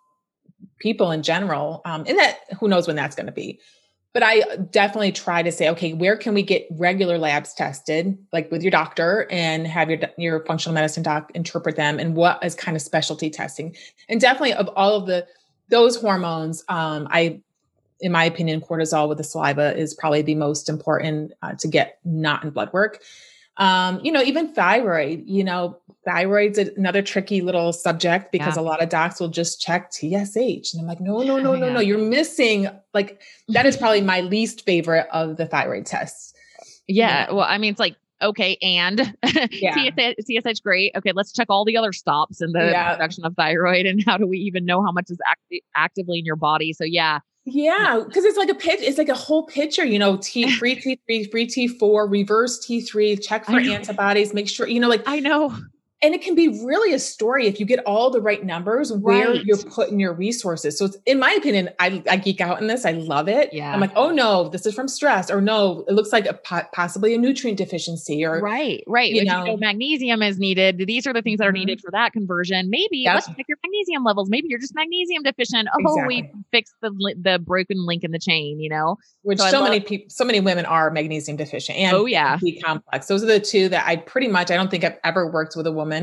[0.79, 3.59] people in general, um, and that who knows when that's going to be
[4.15, 8.49] but I definitely try to say, okay, where can we get regular labs tested, like
[8.49, 12.55] with your doctor, and have your your functional medicine doc interpret them, and what is
[12.55, 13.75] kind of specialty testing,
[14.07, 15.27] and definitely of all of the
[15.67, 17.41] those hormones, um, I,
[17.99, 21.99] in my opinion, cortisol with the saliva is probably the most important uh, to get
[22.05, 23.01] not in blood work.
[23.57, 28.61] Um, you know, even thyroid, you know, thyroid's another tricky little subject because yeah.
[28.61, 30.73] a lot of docs will just check TSH.
[30.73, 31.73] And I'm like, no, no, no, no, yeah.
[31.73, 31.79] no.
[31.79, 36.33] You're missing like that is probably my least favorite of the thyroid tests.
[36.87, 37.31] Yeah.
[37.31, 39.15] Well, I mean, it's like, okay, and
[39.51, 39.89] yeah.
[39.89, 40.91] TSH, TSH, great.
[40.95, 44.27] Okay, let's check all the other stops in the production of thyroid and how do
[44.27, 46.73] we even know how much is act- actively in your body?
[46.73, 48.79] So yeah, yeah, because it's like a pitch.
[48.81, 49.85] It's like a whole picture.
[49.85, 53.15] You know, T free T three, free T four, reverse T three.
[53.15, 54.33] Check for antibodies.
[54.33, 54.89] Make sure you know.
[54.89, 55.55] Like I know
[56.05, 59.29] and it can be really a story if you get all the right numbers where
[59.29, 59.43] right.
[59.43, 60.77] you're putting your resources.
[60.77, 62.85] So, it's in my opinion, I, I, geek out in this.
[62.85, 63.51] I love it.
[63.51, 63.73] Yeah.
[63.73, 66.33] I'm like, oh no, this is from stress, or no, it looks like a
[66.73, 69.11] possibly a nutrient deficiency, or right, right.
[69.11, 70.83] You, know, you know, magnesium is needed.
[70.85, 71.61] These are the things that are mm-hmm.
[71.61, 72.69] needed for that conversion.
[72.69, 73.15] Maybe yep.
[73.15, 74.29] let's check your magnesium levels.
[74.29, 75.67] Maybe you're just magnesium deficient.
[75.73, 76.31] Oh, exactly.
[76.33, 78.59] we fixed the the broken link in the chain.
[78.59, 82.05] You know, which so, so many people, so many women are magnesium deficient and oh
[82.05, 83.07] yeah, B complex.
[83.07, 84.51] Those are the two that I pretty much.
[84.51, 85.94] I don't think I've ever worked with a woman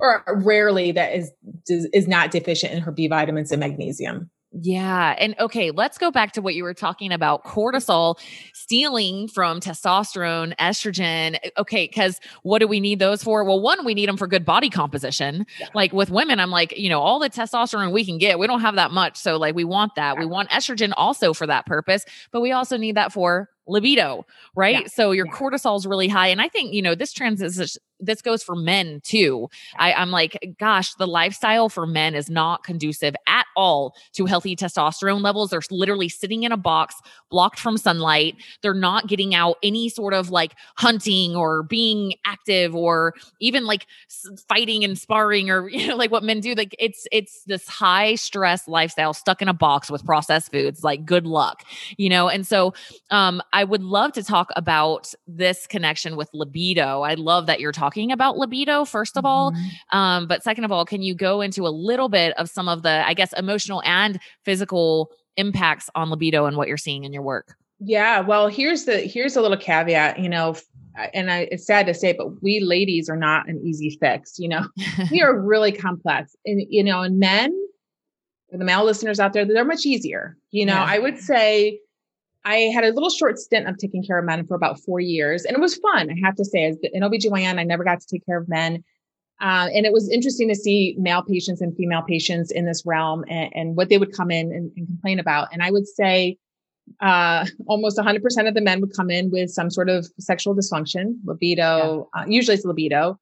[0.00, 1.30] or rarely that is
[1.68, 4.30] is not deficient in her B vitamins and magnesium.
[4.54, 5.14] Yeah.
[5.18, 8.18] And okay, let's go back to what you were talking about cortisol
[8.52, 11.38] stealing from testosterone, estrogen.
[11.42, 11.88] Eh, okay.
[11.88, 13.44] Cause what do we need those for?
[13.44, 15.46] Well, one, we need them for good body composition.
[15.58, 15.68] Yeah.
[15.74, 18.60] Like with women, I'm like, you know, all the testosterone we can get, we don't
[18.60, 19.16] have that much.
[19.16, 20.18] So, like, we want that.
[20.18, 24.82] We want estrogen also for that purpose, but we also need that for libido, right?
[24.82, 24.88] Yeah.
[24.88, 25.32] So your yeah.
[25.32, 26.28] cortisol is really high.
[26.28, 29.48] And I think, you know, this transition this goes for men too.
[29.78, 33.14] I, I'm like, gosh, the lifestyle for men is not conducive
[33.56, 35.50] all to healthy testosterone levels.
[35.50, 36.96] They're literally sitting in a box,
[37.30, 38.36] blocked from sunlight.
[38.62, 43.86] They're not getting out any sort of like hunting or being active or even like
[44.48, 46.54] fighting and sparring or you know like what men do.
[46.54, 50.84] Like it's it's this high stress lifestyle stuck in a box with processed foods.
[50.84, 51.64] Like good luck,
[51.96, 52.28] you know.
[52.28, 52.74] And so
[53.10, 57.02] um, I would love to talk about this connection with libido.
[57.02, 59.52] I love that you're talking about libido, first of all.
[59.52, 59.98] Mm-hmm.
[59.98, 62.82] Um, but second of all, can you go into a little bit of some of
[62.82, 67.22] the, I guess, emotional and physical impacts on libido and what you're seeing in your
[67.22, 67.56] work?
[67.80, 70.54] Yeah, well, here's the here's a little caveat, you know,
[71.14, 74.38] and I, it's sad to say, but we ladies are not an easy fix.
[74.38, 74.66] You know,
[75.10, 77.52] we are really complex, and you know, and men,
[78.50, 80.36] the male listeners out there, they're much easier.
[80.50, 80.84] You know, yeah.
[80.84, 81.80] I would say
[82.44, 85.44] I had a little short stint of taking care of men for about four years,
[85.44, 86.10] and it was fun.
[86.10, 88.84] I have to say, as an OBGYN, I never got to take care of men.
[89.42, 93.24] Uh, and it was interesting to see male patients and female patients in this realm
[93.28, 95.48] and, and what they would come in and, and, complain about.
[95.52, 96.38] And I would say
[97.00, 101.16] uh, almost 100% of the men would come in with some sort of sexual dysfunction,
[101.24, 102.22] libido, yeah.
[102.22, 103.18] uh, usually it's libido.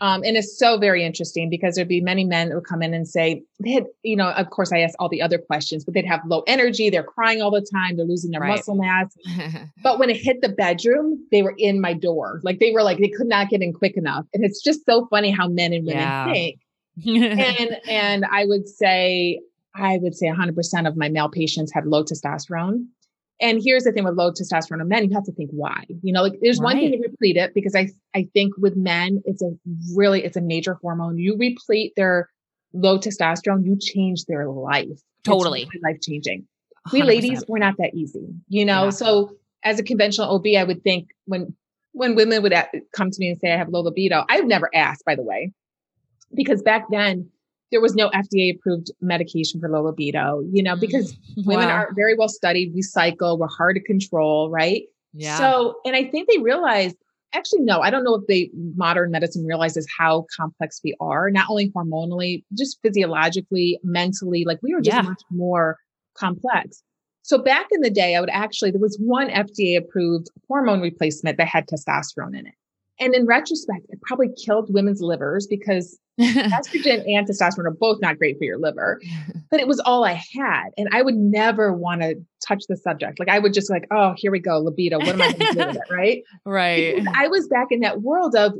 [0.00, 2.94] Um, and it's so very interesting because there'd be many men that would come in
[2.94, 5.94] and say they had, you know, of course I asked all the other questions, but
[5.94, 8.50] they'd have low energy, they're crying all the time, they're losing their right.
[8.50, 9.16] muscle mass.
[9.82, 12.40] but when it hit the bedroom, they were in my door.
[12.44, 14.24] Like they were like, they could not get in quick enough.
[14.32, 16.32] And it's just so funny how men and women yeah.
[16.32, 16.60] think.
[17.06, 19.40] and and I would say,
[19.74, 22.86] I would say 100% of my male patients had low testosterone.
[23.40, 25.84] And here's the thing with low testosterone in men, you have to think why.
[26.02, 26.74] You know, like there's right.
[26.74, 29.50] one thing to replete it because I I think with men, it's a
[29.94, 31.18] really it's a major hormone.
[31.18, 32.28] You replete their
[32.72, 35.00] low testosterone, you change their life.
[35.24, 35.68] Totally.
[35.72, 36.46] Really life changing.
[36.92, 38.84] We ladies, we're not that easy, you know?
[38.84, 38.90] Yeah.
[38.90, 41.54] So as a conventional OB, I would think when
[41.92, 42.54] when women would
[42.92, 45.52] come to me and say I have low libido, I've never asked, by the way,
[46.34, 47.30] because back then
[47.70, 51.56] there was no FDA approved medication for low libido, you know, because mm, wow.
[51.56, 54.84] women are very well studied, we cycle, we're hard to control, right?
[55.12, 55.36] Yeah.
[55.36, 56.96] So, and I think they realized
[57.34, 61.46] actually, no, I don't know if they modern medicine realizes how complex we are, not
[61.50, 65.02] only hormonally, just physiologically, mentally, like we are just yeah.
[65.02, 65.76] much more
[66.16, 66.82] complex.
[67.22, 71.36] So back in the day, I would actually, there was one FDA approved hormone replacement
[71.36, 72.54] that had testosterone in it.
[73.00, 78.18] And in retrospect, it probably killed women's livers because estrogen and testosterone are both not
[78.18, 79.00] great for your liver.
[79.50, 80.70] But it was all I had.
[80.76, 83.20] And I would never want to touch the subject.
[83.20, 84.98] Like I would just like, oh, here we go, libido.
[84.98, 85.94] What am I going to do with it?
[85.94, 86.22] Right.
[86.44, 86.96] Right.
[86.96, 88.54] Because I was back in that world of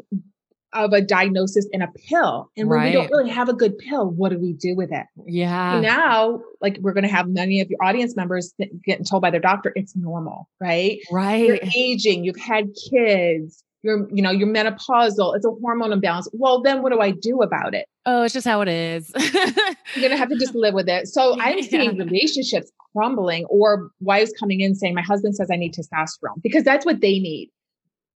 [0.75, 2.51] of a diagnosis and a pill.
[2.57, 2.87] And when right.
[2.87, 5.07] we don't really have a good pill, what do we do with it?
[5.27, 5.81] Yeah.
[5.81, 9.41] now, like we're going to have many of your audience members getting told by their
[9.41, 10.99] doctor it's normal, right?
[11.11, 11.47] Right.
[11.47, 16.29] You're aging, you've had kids, you're, you know, you're menopausal, it's a hormone imbalance.
[16.33, 17.87] Well, then what do I do about it?
[18.07, 19.13] Oh, it's just how it is.
[19.15, 21.09] you're going to have to just live with it.
[21.09, 22.05] So I'm seeing yeah.
[22.05, 26.85] relationships crumbling or wives coming in saying, my husband says I need testosterone because that's
[26.85, 27.51] what they need.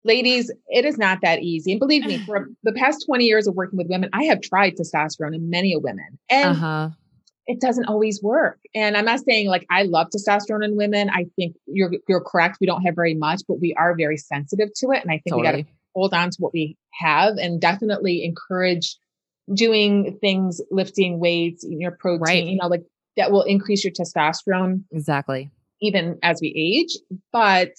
[0.05, 1.71] Ladies, it is not that easy.
[1.71, 4.75] And believe me, for the past 20 years of working with women, I have tried
[4.75, 6.19] testosterone in many of women.
[6.29, 6.89] And uh-huh
[7.47, 8.59] it doesn't always work.
[8.73, 11.09] And I'm not saying like I love testosterone in women.
[11.09, 12.57] I think you're you're correct.
[12.61, 15.01] We don't have very much, but we are very sensitive to it.
[15.01, 15.41] And I think totally.
[15.41, 18.95] we got to hold on to what we have and definitely encourage
[19.53, 22.45] doing things, lifting weights, eating your protein, right.
[22.45, 22.83] you know, like
[23.17, 24.83] that will increase your testosterone.
[24.91, 25.51] Exactly.
[25.81, 26.97] Even as we age.
[27.33, 27.71] But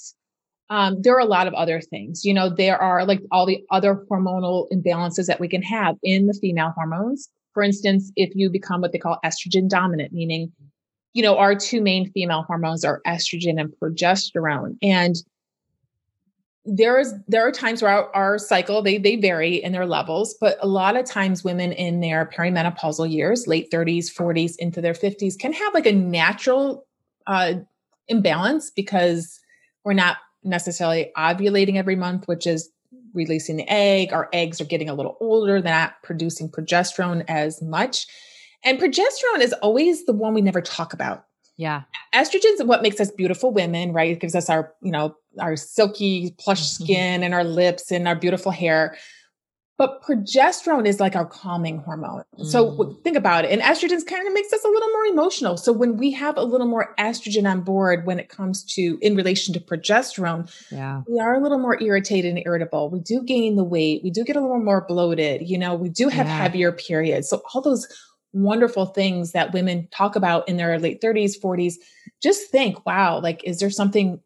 [0.68, 2.24] um, there are a lot of other things.
[2.24, 6.26] You know, there are like all the other hormonal imbalances that we can have in
[6.26, 10.52] the female hormones for instance, if you become what they call estrogen dominant, meaning,
[11.14, 14.76] you know, our two main female hormones are estrogen and progesterone.
[14.82, 15.16] And
[16.66, 20.56] there's there are times where our, our, cycle they they vary in their levels but
[20.62, 25.38] a lot of times women in their perimenopausal years late 30s 40s into their 50s
[25.38, 26.86] can have like a natural
[27.26, 27.52] uh,
[28.08, 29.40] imbalance because
[29.84, 32.70] we're not necessarily ovulating every month which is
[33.14, 34.12] releasing the egg.
[34.12, 38.06] Our eggs are getting a little older, they're not producing progesterone as much.
[38.64, 41.24] And progesterone is always the one we never talk about.
[41.56, 41.82] Yeah.
[42.14, 44.10] Estrogen is what makes us beautiful women, right?
[44.10, 46.84] It gives us our, you know, our silky plush mm-hmm.
[46.84, 48.96] skin and our lips and our beautiful hair.
[49.76, 52.22] But progesterone is like our calming hormone.
[52.38, 52.46] Mm.
[52.46, 53.50] So think about it.
[53.50, 55.56] And estrogen kind of makes us a little more emotional.
[55.56, 59.16] So when we have a little more estrogen on board when it comes to in
[59.16, 61.02] relation to progesterone, yeah.
[61.08, 62.88] we are a little more irritated and irritable.
[62.88, 64.02] We do gain the weight.
[64.04, 65.48] We do get a little more bloated.
[65.48, 66.38] You know, we do have yeah.
[66.38, 67.28] heavier periods.
[67.28, 67.88] So all those
[68.32, 71.74] wonderful things that women talk about in their late 30s, 40s,
[72.22, 74.20] just think, wow, like, is there something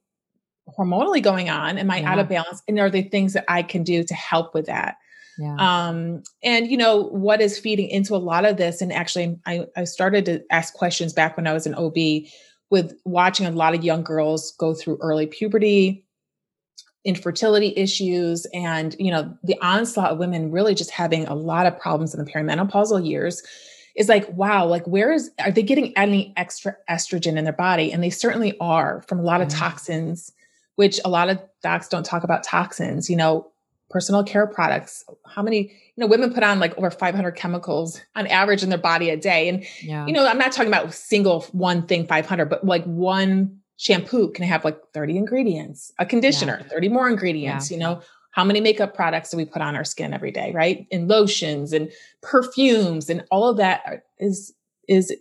[0.78, 1.78] hormonally going on?
[1.78, 2.12] Am I yeah.
[2.12, 2.62] out of balance?
[2.68, 4.96] And are there things that I can do to help with that?
[5.38, 5.54] Yeah.
[5.58, 9.66] Um, and you know what is feeding into a lot of this, and actually, I,
[9.76, 12.26] I started to ask questions back when I was an OB
[12.70, 16.04] with watching a lot of young girls go through early puberty,
[17.04, 21.78] infertility issues, and you know the onslaught of women really just having a lot of
[21.78, 23.42] problems in the perimenopausal years.
[23.96, 27.92] Is like, wow, like where is are they getting any extra estrogen in their body?
[27.92, 30.32] And they certainly are from a lot of toxins,
[30.76, 33.10] which a lot of docs don't talk about toxins.
[33.10, 33.50] You know,
[33.90, 38.26] personal care products how many you know women put on like over 500 chemicals on
[38.26, 40.06] average in their body a day and yeah.
[40.06, 44.44] you know i'm not talking about single one thing 500 but like one shampoo can
[44.44, 46.68] have like 30 ingredients a conditioner yeah.
[46.68, 47.76] 30 more ingredients yeah.
[47.76, 48.00] you know
[48.32, 51.72] how many makeup products do we put on our skin every day right and lotions
[51.72, 51.90] and
[52.22, 54.52] perfumes and all of that is
[54.88, 55.14] is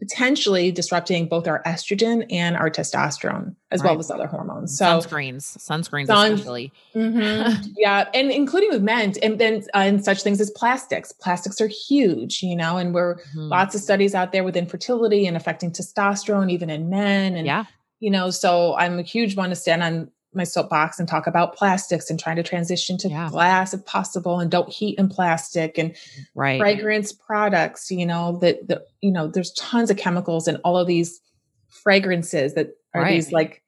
[0.00, 3.90] potentially disrupting both our estrogen and our testosterone as right.
[3.90, 4.76] well as other hormones.
[4.76, 6.72] So sunscreens, sunscreens, sun, especially.
[6.94, 11.12] Mm-hmm, yeah, and including with men, and then uh, and such things as plastics.
[11.12, 13.48] Plastics are huge, you know, and we're mm-hmm.
[13.48, 17.36] lots of studies out there with infertility and affecting testosterone even in men.
[17.36, 17.64] And yeah,
[18.00, 21.56] you know, so I'm a huge one to stand on my soapbox and talk about
[21.56, 23.28] plastics and trying to transition to yeah.
[23.30, 25.96] glass if possible and don't heat in plastic and
[26.34, 26.60] right.
[26.60, 30.86] fragrance products you know that the you know there's tons of chemicals in all of
[30.86, 31.20] these
[31.68, 33.12] fragrances that are right.
[33.12, 33.62] these like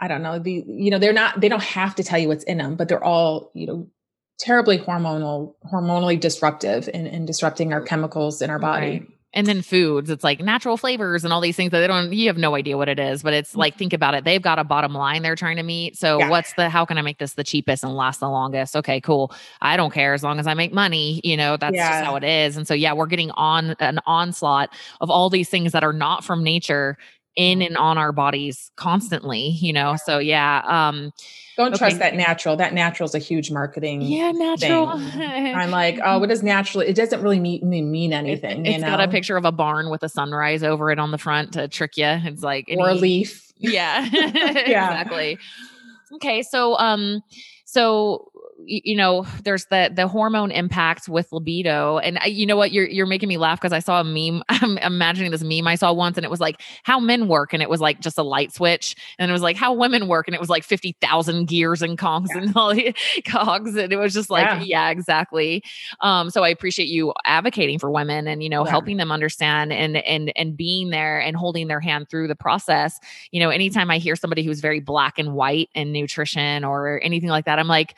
[0.00, 2.44] i don't know the you know they're not they don't have to tell you what's
[2.44, 3.86] in them but they're all you know
[4.38, 9.62] terribly hormonal hormonally disruptive and, and disrupting our chemicals in our body right and then
[9.62, 12.54] foods it's like natural flavors and all these things that they don't you have no
[12.54, 13.78] idea what it is but it's like mm-hmm.
[13.78, 16.28] think about it they've got a bottom line they're trying to meet so yeah.
[16.28, 19.32] what's the how can i make this the cheapest and last the longest okay cool
[19.60, 21.90] i don't care as long as i make money you know that's yeah.
[21.90, 25.48] just how it is and so yeah we're getting on an onslaught of all these
[25.48, 26.96] things that are not from nature
[27.36, 31.10] in and on our bodies constantly you know so yeah um
[31.56, 31.78] don't okay.
[31.78, 34.88] trust that natural that natural is a huge marketing yeah natural.
[34.88, 39.00] i'm like oh what is natural it doesn't really mean mean anything it, has got
[39.00, 41.96] a picture of a barn with a sunrise over it on the front to trick
[41.96, 43.52] you it's like or a leaf.
[43.56, 45.00] Yeah yeah.
[45.00, 45.38] exactly.
[46.14, 47.22] Okay so um
[47.64, 48.31] so
[48.66, 51.98] you know there's the the hormone impact with libido.
[51.98, 52.72] And I, you know what?
[52.72, 55.74] You're you're making me laugh because i saw a meme i'm imagining this meme i
[55.74, 58.22] saw once and it was like how men work and it was like just a
[58.22, 58.94] light switch.
[59.18, 62.30] And it was like how women work and it was like 50,000 gears and cogs
[62.34, 62.42] yeah.
[62.42, 62.94] and all the
[63.26, 65.62] cogs and it was just like yeah, yeah exactly.
[66.00, 68.70] Um so i appreciate you advocating for women and you know yeah.
[68.70, 72.98] helping them understand and and and being there and holding their hand through the process.
[73.30, 77.28] You know anytime i hear somebody who's very black and white in nutrition or anything
[77.28, 77.94] like that i'm like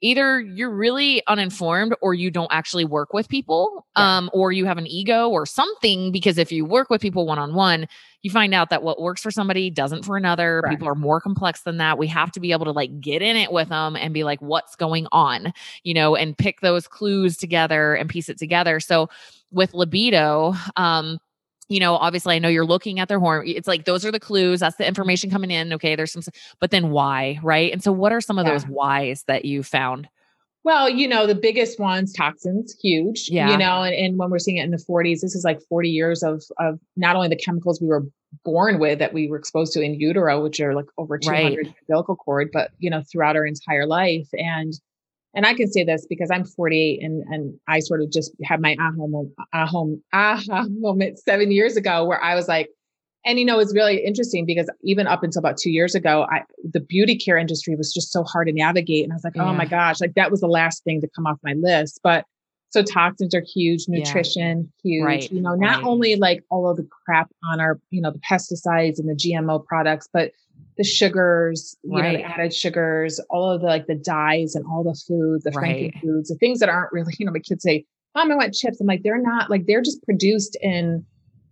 [0.00, 4.18] either you're really uninformed or you don't actually work with people yeah.
[4.18, 7.86] um, or you have an ego or something because if you work with people one-on-one
[8.22, 10.70] you find out that what works for somebody doesn't for another right.
[10.70, 13.36] people are more complex than that we have to be able to like get in
[13.36, 15.52] it with them and be like what's going on
[15.84, 19.08] you know and pick those clues together and piece it together so
[19.50, 21.18] with libido um
[21.70, 23.46] you know, obviously I know you're looking at their horn.
[23.46, 24.60] It's like those are the clues.
[24.60, 25.72] That's the information coming in.
[25.72, 26.22] Okay, there's some,
[26.58, 27.72] but then why, right?
[27.72, 28.52] And so, what are some of yeah.
[28.52, 30.08] those whys that you found?
[30.64, 33.28] Well, you know, the biggest ones, toxins, huge.
[33.30, 33.50] Yeah.
[33.50, 35.88] You know, and, and when we're seeing it in the 40s, this is like 40
[35.88, 38.04] years of of not only the chemicals we were
[38.44, 41.74] born with that we were exposed to in utero, which are like over 200 right.
[41.82, 44.28] umbilical cord, but you know, throughout our entire life.
[44.32, 44.74] And
[45.34, 48.60] and I can say this because I'm 48 and, and I sort of just had
[48.60, 52.68] my aha moment, aha, aha moment seven years ago where I was like,
[53.24, 56.42] and you know, it's really interesting because even up until about two years ago, I,
[56.64, 59.04] the beauty care industry was just so hard to navigate.
[59.04, 59.44] And I was like, yeah.
[59.44, 62.00] oh my gosh, like that was the last thing to come off my list.
[62.02, 62.24] But
[62.70, 64.90] so toxins are huge, nutrition, yeah.
[64.90, 65.32] huge, right.
[65.32, 65.84] you know, not right.
[65.84, 69.64] only like all of the crap on our, you know, the pesticides and the GMO
[69.66, 70.30] products, but
[70.80, 72.12] the sugars, you right.
[72.12, 75.50] know, the added sugars, all of the like the dyes and all the food, the
[75.50, 75.92] right.
[76.00, 78.80] foods, the things that aren't really, you know, my kids say, Mom, I want chips.
[78.80, 81.04] I'm like, they're not like they're just produced in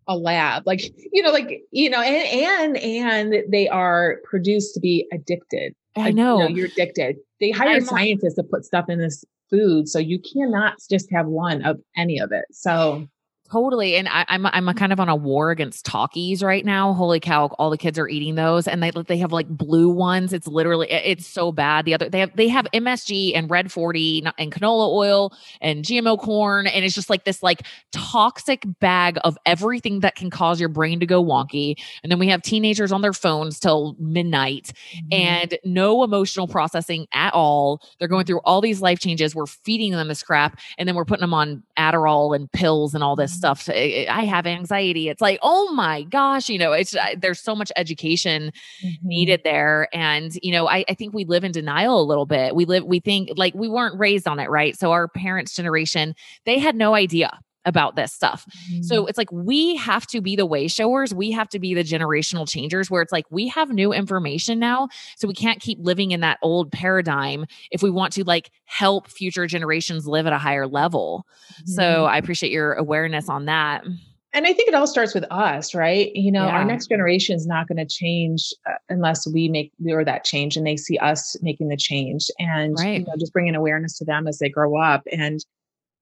[0.06, 0.66] a lab.
[0.66, 0.80] Like,
[1.12, 5.74] you know, like, you know, and and and they are produced to be addicted.
[5.94, 6.38] I like, know.
[6.38, 6.54] You know.
[6.54, 7.16] You're addicted.
[7.38, 9.88] They hire scientists to put stuff in this food.
[9.88, 12.46] So you cannot just have one of any of it.
[12.50, 13.06] So
[13.50, 13.96] Totally.
[13.96, 16.92] And I, am I'm, I'm kind of on a war against Takis right now.
[16.92, 17.46] Holy cow.
[17.58, 20.34] All the kids are eating those and they, they have like blue ones.
[20.34, 21.86] It's literally, it's so bad.
[21.86, 25.32] The other, they have, they have MSG and red 40 and canola oil
[25.62, 26.66] and GMO corn.
[26.66, 31.00] And it's just like this like toxic bag of everything that can cause your brain
[31.00, 31.80] to go wonky.
[32.02, 35.06] And then we have teenagers on their phones till midnight mm-hmm.
[35.10, 37.80] and no emotional processing at all.
[37.98, 39.34] They're going through all these life changes.
[39.34, 43.02] We're feeding them this crap and then we're putting them on Adderall and pills and
[43.02, 43.68] all this stuff.
[43.70, 45.08] I have anxiety.
[45.08, 48.52] It's like, oh my gosh, you know, it's there's so much education
[48.84, 49.08] mm-hmm.
[49.08, 49.88] needed there.
[49.92, 52.54] And, you know, I, I think we live in denial a little bit.
[52.54, 54.78] We live, we think like we weren't raised on it, right?
[54.78, 56.14] So our parents' generation,
[56.44, 58.46] they had no idea about this stuff.
[58.70, 58.82] Mm-hmm.
[58.82, 61.12] So it's like we have to be the way showers.
[61.12, 64.88] We have to be the generational changers where it's like we have new information now.
[65.16, 69.08] So we can't keep living in that old paradigm if we want to like help
[69.08, 71.26] future generations live at a higher level.
[71.52, 71.72] Mm-hmm.
[71.72, 73.84] So I appreciate your awareness on that.
[74.34, 76.14] And I think it all starts with us, right?
[76.14, 76.58] You know, yeah.
[76.58, 80.56] our next generation is not going to change uh, unless we make or that change
[80.56, 83.00] and they see us making the change and right.
[83.00, 85.02] you know, just bringing awareness to them as they grow up.
[85.10, 85.40] And,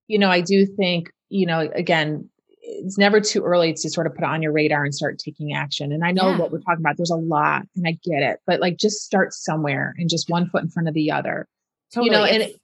[0.08, 2.28] you know, I do think you know, again,
[2.66, 5.92] it's never too early to sort of put on your radar and start taking action.
[5.92, 6.38] And I know yeah.
[6.38, 6.96] what we're talking about.
[6.96, 10.48] There's a lot and I get it, but like just start somewhere and just one
[10.50, 11.46] foot in front of the other.
[11.92, 12.06] Totally.
[12.06, 12.60] You know, and it,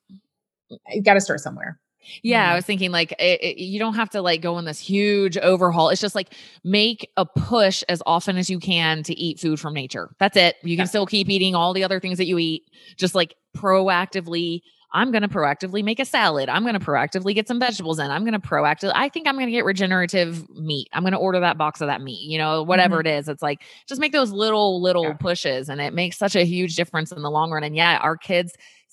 [0.91, 1.79] you got to start somewhere.
[2.23, 4.81] Yeah, I was thinking like it, it, you don't have to like go on this
[4.81, 5.89] huge overhaul.
[5.89, 6.35] It's just like
[6.65, 10.11] make a push as often as you can to eat food from nature.
[10.19, 10.57] That's it.
[10.63, 10.89] You can yeah.
[10.89, 12.65] still keep eating all the other things that you eat.
[12.97, 16.49] Just like proactively I'm going to proactively make a salad.
[16.49, 18.11] I'm going to proactively get some vegetables in.
[18.11, 20.89] I'm going to proactively, I think I'm going to get regenerative meat.
[20.93, 23.07] I'm going to order that box of that meat, you know, whatever mm-hmm.
[23.07, 23.29] it is.
[23.29, 25.15] It's like, just make those little, little yeah.
[25.15, 27.65] pushes and it makes such a huge difference in the long run.
[27.65, 28.53] And yeah, our kids,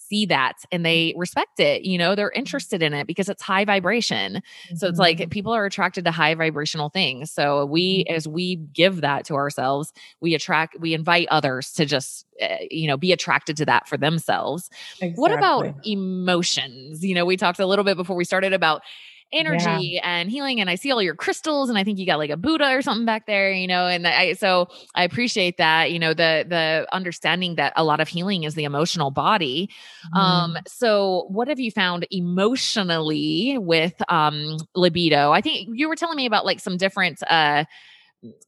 [0.09, 1.83] see that and they respect it.
[1.83, 2.39] You know, they're mm-hmm.
[2.39, 4.35] interested in it because it's high vibration.
[4.35, 4.75] Mm-hmm.
[4.75, 5.29] So it's like mm-hmm.
[5.29, 7.31] people are attracted to high vibrational things.
[7.31, 8.15] So we, mm-hmm.
[8.15, 12.87] as we give that to ourselves, we attract, we invite others to just, uh, you
[12.87, 14.69] know, be attracted to that for themselves.
[15.01, 15.21] Exactly.
[15.21, 17.03] What about emotions?
[17.03, 18.81] You know, we talked a little bit before we started about
[19.31, 20.01] energy yeah.
[20.03, 20.59] and healing.
[20.59, 22.81] And I see all your crystals, and I think you got like a Buddha or
[22.81, 23.87] something back there, you know.
[23.87, 28.07] And I so I appreciate that, you know, the the understanding that a lot of
[28.07, 29.69] healing is the emotional body.
[30.13, 30.19] Mm.
[30.19, 35.31] Um, so what have you found emotionally with um libido?
[35.31, 37.65] I think you were telling me about like some different uh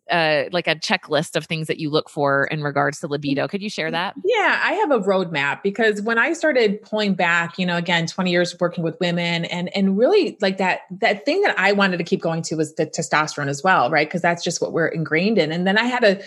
[0.09, 3.47] uh, like a checklist of things that you look for in regards to libido.
[3.47, 4.13] Could you share that?
[4.25, 8.29] Yeah, I have a roadmap because when I started pulling back, you know, again, 20
[8.29, 12.03] years working with women and and really like that that thing that I wanted to
[12.03, 14.07] keep going to was the testosterone as well, right?
[14.07, 15.51] Because that's just what we're ingrained in.
[15.51, 16.21] And then I had to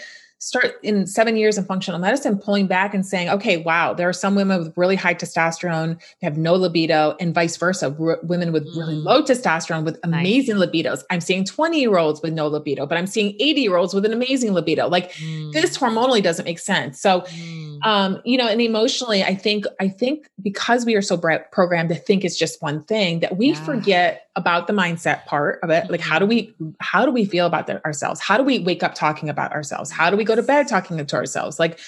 [0.45, 4.13] start in seven years in functional medicine pulling back and saying okay wow there are
[4.13, 8.65] some women with really high testosterone have no libido and vice versa R- women with
[8.77, 9.05] really mm.
[9.05, 10.69] low testosterone with amazing nice.
[10.69, 13.95] libidos i'm seeing 20 year olds with no libido but i'm seeing 80 year olds
[13.95, 15.51] with an amazing libido like mm.
[15.53, 17.83] this hormonally doesn't make sense so mm.
[17.87, 21.17] um you know and emotionally i think i think because we are so
[21.53, 23.65] programmed to think it's just one thing that we yeah.
[23.65, 27.47] forget about the mindset part of it like how do we how do we feel
[27.47, 30.34] about the, ourselves how do we wake up talking about ourselves how do we go
[30.37, 31.59] to bed talking to ourselves?
[31.59, 31.79] Like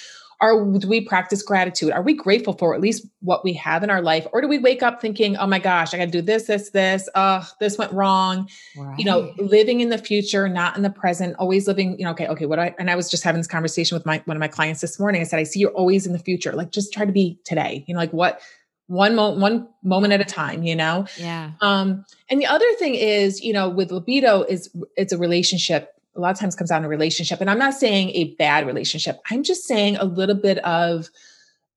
[0.41, 1.93] are do we practice gratitude?
[1.93, 4.27] Are we grateful for at least what we have in our life?
[4.33, 7.09] Or do we wake up thinking oh my gosh i gotta do this this this.
[7.15, 8.49] Oh this went wrong.
[8.77, 8.99] Right.
[8.99, 12.27] you know living in the future not in the present always living you know okay
[12.29, 14.49] okay what i and i was just having this conversation with my one of my
[14.49, 15.21] clients this morning.
[15.21, 16.53] I said i see you're always in the future.
[16.53, 17.85] Like just try to be today.
[17.87, 18.41] You know like what
[18.89, 21.07] one moment one moment at a time you know?
[21.19, 21.53] Yeah.
[21.61, 26.21] Um and the other thing is you know with libido is it's a relationship a
[26.21, 29.21] lot of times comes down to relationship and i'm not saying a bad relationship.
[29.31, 31.09] I'm just saying a little bit of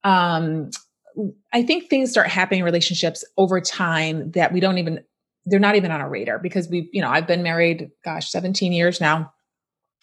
[0.04, 0.70] um
[1.52, 5.04] i think things start happening in relationships over time that we don't even
[5.46, 8.72] they're not even on our radar because we you know i've been married gosh 17
[8.72, 9.32] years now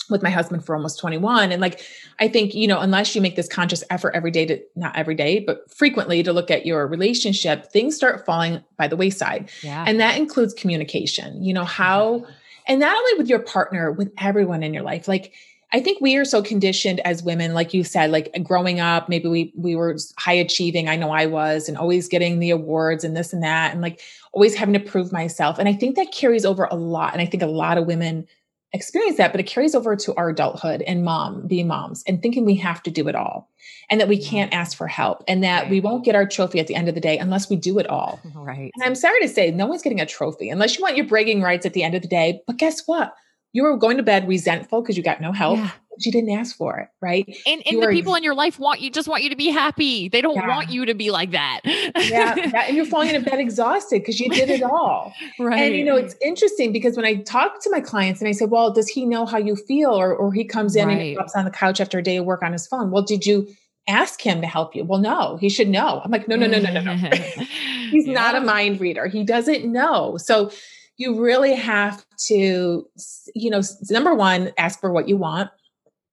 [0.09, 1.81] with my husband for almost 21 and like
[2.19, 5.15] i think you know unless you make this conscious effort every day to not every
[5.15, 9.49] day but frequently to look at your relationship things start falling by the wayside.
[9.63, 9.83] Yeah.
[9.87, 11.43] and that includes communication.
[11.43, 12.25] You know how
[12.67, 15.33] and not only with your partner with everyone in your life like
[15.73, 19.27] I think we are so conditioned as women, like you said, like growing up, maybe
[19.27, 20.87] we we were high achieving.
[20.87, 24.01] I know I was, and always getting the awards and this and that, and like
[24.31, 25.59] always having to prove myself.
[25.59, 27.11] And I think that carries over a lot.
[27.11, 28.27] And I think a lot of women
[28.73, 32.45] experience that, but it carries over to our adulthood and mom, being moms, and thinking
[32.45, 33.49] we have to do it all
[33.89, 35.71] and that we can't ask for help and that right.
[35.71, 37.87] we won't get our trophy at the end of the day unless we do it
[37.87, 38.19] all.
[38.35, 38.71] Right.
[38.75, 41.41] And I'm sorry to say, no one's getting a trophy unless you want your bragging
[41.41, 42.41] rights at the end of the day.
[42.45, 43.15] But guess what?
[43.57, 45.57] You were going to bed resentful because you got no help.
[45.57, 45.71] Yeah.
[45.99, 47.25] You didn't ask for it, right?
[47.47, 50.09] And, and the people in your life want you just want you to be happy.
[50.09, 50.47] They don't yeah.
[50.47, 51.61] want you to be like that.
[51.65, 51.89] yeah,
[52.35, 55.11] yeah, and you're falling into bed exhausted because you did it all.
[55.39, 55.59] right.
[55.59, 58.45] And you know, it's interesting because when I talk to my clients and I say,
[58.45, 60.93] "Well, does he know how you feel?" or or he comes in right.
[60.93, 62.91] and he drops on the couch after a day of work on his phone.
[62.91, 63.47] Well, did you
[63.87, 64.83] ask him to help you.
[64.83, 66.01] Well, no, he should know.
[66.03, 66.93] I'm like, no, no, no, no, no, no.
[67.89, 68.13] He's yeah.
[68.13, 69.07] not a mind reader.
[69.07, 70.17] He doesn't know.
[70.17, 70.51] So
[70.97, 72.87] you really have to,
[73.35, 75.51] you know, number one, ask for what you want.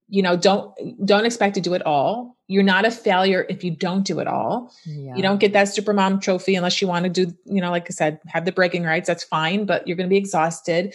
[0.08, 0.72] You know, don't
[1.04, 2.36] don't expect to do it all.
[2.46, 4.70] You're not a failure if you don't do it all.
[4.84, 5.16] Yeah.
[5.16, 7.86] You don't get that super mom trophy unless you want to do, you know, like
[7.86, 9.06] I said, have the breaking rights.
[9.06, 10.94] That's fine, but you're going to be exhausted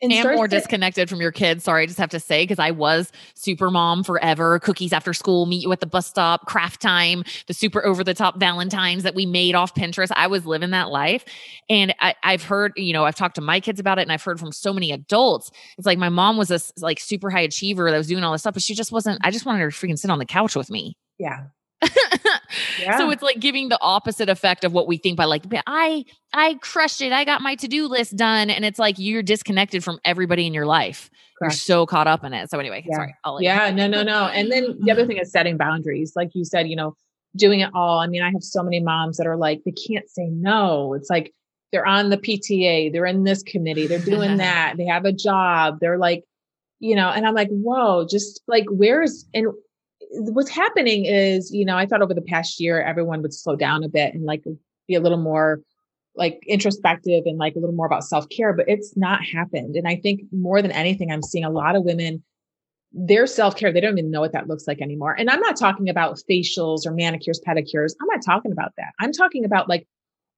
[0.00, 1.64] and, more to- disconnected from your kids.
[1.64, 4.58] Sorry, I just have to say because I was super mom forever.
[4.58, 8.14] Cookies after school, meet you at the bus stop, craft time, the super over the
[8.14, 10.10] top Valentines that we made off Pinterest.
[10.14, 11.24] I was living that life,
[11.68, 14.22] and I, have heard, you know, I've talked to my kids about it, and I've
[14.22, 15.50] heard from so many adults.
[15.76, 18.42] It's like my mom was a like super high achiever that was doing all this
[18.42, 19.18] stuff, but she just wasn't.
[19.22, 20.96] I just wanted her to freaking sit on the couch with me.
[21.18, 21.46] Yeah.
[22.80, 22.98] yeah.
[22.98, 26.54] So it's like giving the opposite effect of what we think by like I I
[26.60, 27.12] crushed it.
[27.12, 30.66] I got my to-do list done and it's like you're disconnected from everybody in your
[30.66, 31.10] life.
[31.38, 31.54] Correct.
[31.54, 32.50] You're so caught up in it.
[32.50, 32.96] So anyway, yeah.
[32.96, 33.14] sorry.
[33.40, 34.24] yeah, no no no.
[34.32, 36.14] And then the other thing is setting boundaries.
[36.16, 36.94] Like you said, you know,
[37.36, 38.00] doing it all.
[38.00, 40.94] I mean, I have so many moms that are like they can't say no.
[40.94, 41.32] It's like
[41.70, 45.78] they're on the PTA, they're in this committee, they're doing that, they have a job,
[45.80, 46.24] they're like
[46.80, 49.48] you know, and I'm like, whoa, just like where's and
[50.10, 53.84] what's happening is, you know, I thought over the past year, everyone would slow down
[53.84, 54.44] a bit and like
[54.86, 55.60] be a little more
[56.16, 59.76] like introspective and like a little more about self care, but it's not happened.
[59.76, 62.22] And I think more than anything, I'm seeing a lot of women,
[62.92, 65.14] their self care, they don't even know what that looks like anymore.
[65.18, 67.92] And I'm not talking about facials or manicures, pedicures.
[68.00, 68.92] I'm not talking about that.
[68.98, 69.86] I'm talking about like,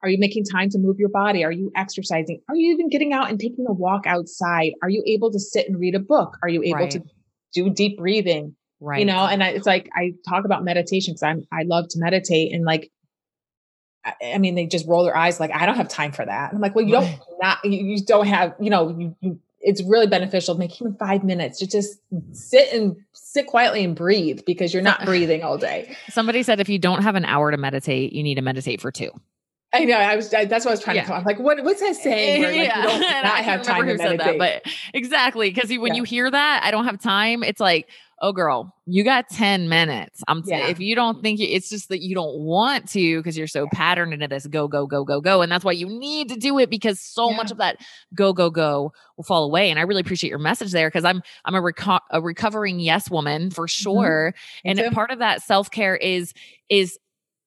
[0.03, 1.45] are you making time to move your body?
[1.45, 2.41] Are you exercising?
[2.49, 4.73] Are you even getting out and taking a walk outside?
[4.83, 6.37] Are you able to sit and read a book?
[6.43, 6.91] Are you able right.
[6.93, 7.03] to
[7.53, 8.57] do deep breathing?
[8.81, 9.01] Right.
[9.01, 11.99] You know, and I, it's like I talk about meditation because I'm I love to
[11.99, 12.91] meditate and like
[14.23, 16.51] I, mean they just roll their eyes like I don't have time for that.
[16.51, 19.41] And I'm like, well, you don't not you, you don't have you know you, you
[19.61, 20.55] it's really beneficial.
[20.57, 22.01] Make even five minutes to just
[22.33, 25.95] sit and sit quietly and breathe because you're not breathing all day.
[26.09, 28.91] Somebody said if you don't have an hour to meditate, you need to meditate for
[28.91, 29.11] two.
[29.73, 29.97] I know.
[29.97, 30.35] I was.
[30.35, 31.03] I, that's what I was trying yeah.
[31.03, 31.17] to come.
[31.19, 31.63] I'm like, what?
[31.63, 32.43] What's that saying?
[32.43, 32.83] Where, like, yeah.
[32.83, 34.19] you don't not have time to meditate.
[34.19, 35.95] That, but exactly, because when yeah.
[35.95, 37.45] you hear that, I don't have time.
[37.45, 37.89] It's like,
[38.23, 40.67] oh girl you got 10 minutes i'm yeah.
[40.67, 44.13] if you don't think it's just that you don't want to because you're so patterned
[44.13, 46.69] into this go go go go go and that's why you need to do it
[46.69, 47.77] because so much of that
[48.15, 51.23] go go go will fall away and i really appreciate your message there because i'm
[51.45, 53.83] i'm a, reco- a recovering yes woman for mm-hmm.
[53.83, 54.35] sure
[54.67, 54.79] mm-hmm.
[54.79, 56.33] and part of that self-care is
[56.69, 56.99] is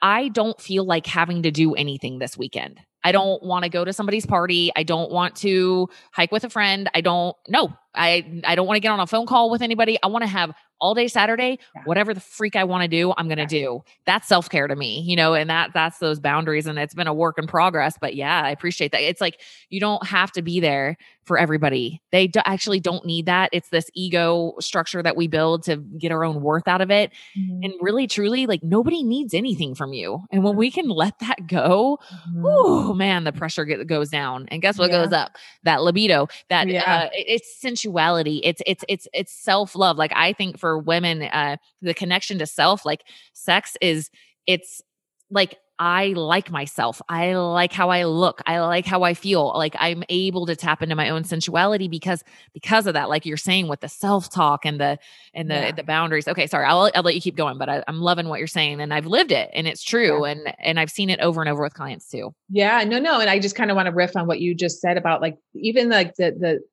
[0.03, 3.83] i don't feel like having to do anything this weekend I don't want to go
[3.83, 4.71] to somebody's party.
[4.75, 6.89] I don't want to hike with a friend.
[6.93, 7.73] I don't no.
[7.95, 9.97] I I don't want to get on a phone call with anybody.
[10.03, 11.81] I want to have all day Saturday, yeah.
[11.85, 13.67] whatever the freak I want to do, I'm going to yeah.
[13.67, 13.83] do.
[14.05, 17.13] That's self-care to me, you know, and that that's those boundaries and it's been a
[17.13, 19.01] work in progress, but yeah, I appreciate that.
[19.01, 19.39] It's like
[19.69, 22.01] you don't have to be there for everybody.
[22.11, 23.49] They do, actually don't need that.
[23.53, 27.11] It's this ego structure that we build to get our own worth out of it.
[27.37, 27.63] Mm-hmm.
[27.63, 30.19] And really truly like nobody needs anything from you.
[30.31, 32.43] And when we can let that go, mm-hmm.
[32.45, 34.47] oh man, the pressure get, goes down.
[34.49, 35.03] And guess what yeah.
[35.03, 35.37] goes up?
[35.63, 38.41] That libido, that uh, it's sensuality.
[38.43, 39.97] It's it's it's it's self-love.
[39.97, 43.03] Like I think for women uh the connection to self like
[43.33, 44.09] sex is
[44.47, 44.81] it's
[45.29, 47.01] like I like myself.
[47.09, 48.41] I like how I look.
[48.45, 49.51] I like how I feel.
[49.55, 52.23] Like I'm able to tap into my own sensuality because
[52.53, 53.09] because of that.
[53.09, 54.99] Like you're saying with the self talk and the
[55.33, 55.71] and the yeah.
[55.71, 56.27] the boundaries.
[56.27, 56.65] Okay, sorry.
[56.65, 59.07] I'll I'll let you keep going, but I, am loving what you're saying, and I've
[59.07, 60.31] lived it, and it's true, yeah.
[60.31, 62.35] and and I've seen it over and over with clients too.
[62.49, 64.79] Yeah, no, no, and I just kind of want to riff on what you just
[64.79, 66.59] said about like even like the the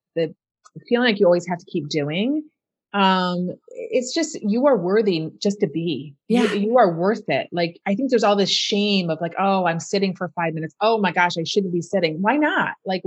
[0.87, 2.43] feeling like you always have to keep doing.
[2.93, 6.13] Um it's just you are worthy just to be.
[6.27, 6.43] Yeah.
[6.53, 7.47] you, you, are worth it.
[7.51, 10.75] Like i think there's all this shame of like oh i'm sitting for five minutes.
[10.81, 12.21] Oh my gosh i shouldn't be sitting.
[12.21, 12.73] Why not?
[12.85, 13.03] Like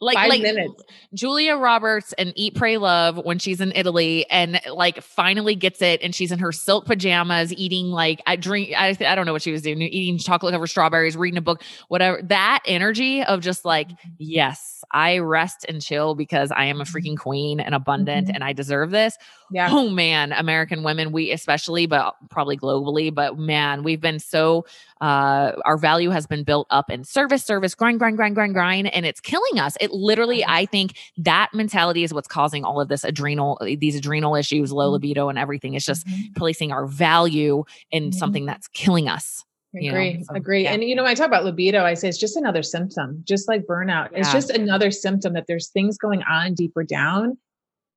[0.00, 0.82] like Five like minutes.
[1.14, 6.02] Julia Roberts and Eat Pray Love when she's in Italy and like finally gets it
[6.02, 9.42] and she's in her silk pajamas eating like I drink I I don't know what
[9.42, 13.64] she was doing eating chocolate covered strawberries reading a book whatever that energy of just
[13.64, 14.14] like mm-hmm.
[14.18, 16.96] yes I rest and chill because I am a mm-hmm.
[16.96, 18.34] freaking queen and abundant mm-hmm.
[18.34, 19.16] and I deserve this.
[19.50, 19.68] Yeah.
[19.70, 24.66] Oh man, American women, we especially, but probably globally, but man, we've been so
[25.00, 28.86] uh our value has been built up in service, service, grind, grind, grind, grind, grind,
[28.94, 29.76] and it's killing us.
[29.80, 30.50] It literally, mm-hmm.
[30.50, 34.86] I think that mentality is what's causing all of this adrenal, these adrenal issues, low
[34.86, 34.92] mm-hmm.
[34.94, 35.74] libido, and everything.
[35.74, 36.32] It's just mm-hmm.
[36.34, 38.18] placing our value in mm-hmm.
[38.18, 39.44] something that's killing us.
[39.74, 40.10] Agree.
[40.10, 40.24] You know?
[40.24, 40.62] so, agree.
[40.64, 40.72] Yeah.
[40.72, 43.48] And you know, when I talk about libido, I say it's just another symptom, just
[43.48, 44.10] like burnout.
[44.12, 44.20] Yeah.
[44.20, 47.36] It's just another symptom that there's things going on deeper down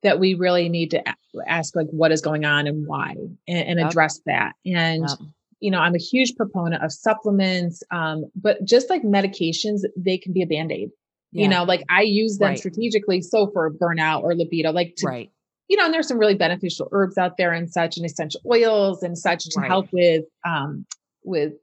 [0.03, 1.03] that we really need to
[1.47, 3.15] ask like what is going on and why
[3.47, 3.89] and, and yep.
[3.89, 5.17] address that and yep.
[5.59, 10.33] you know i'm a huge proponent of supplements um, but just like medications they can
[10.33, 10.89] be a band-aid
[11.31, 11.43] yeah.
[11.43, 12.57] you know like i use them right.
[12.57, 15.31] strategically so for burnout or libido like to, right
[15.67, 19.03] you know and there's some really beneficial herbs out there and such and essential oils
[19.03, 19.67] and such to right.
[19.67, 20.85] help with um
[21.23, 21.53] with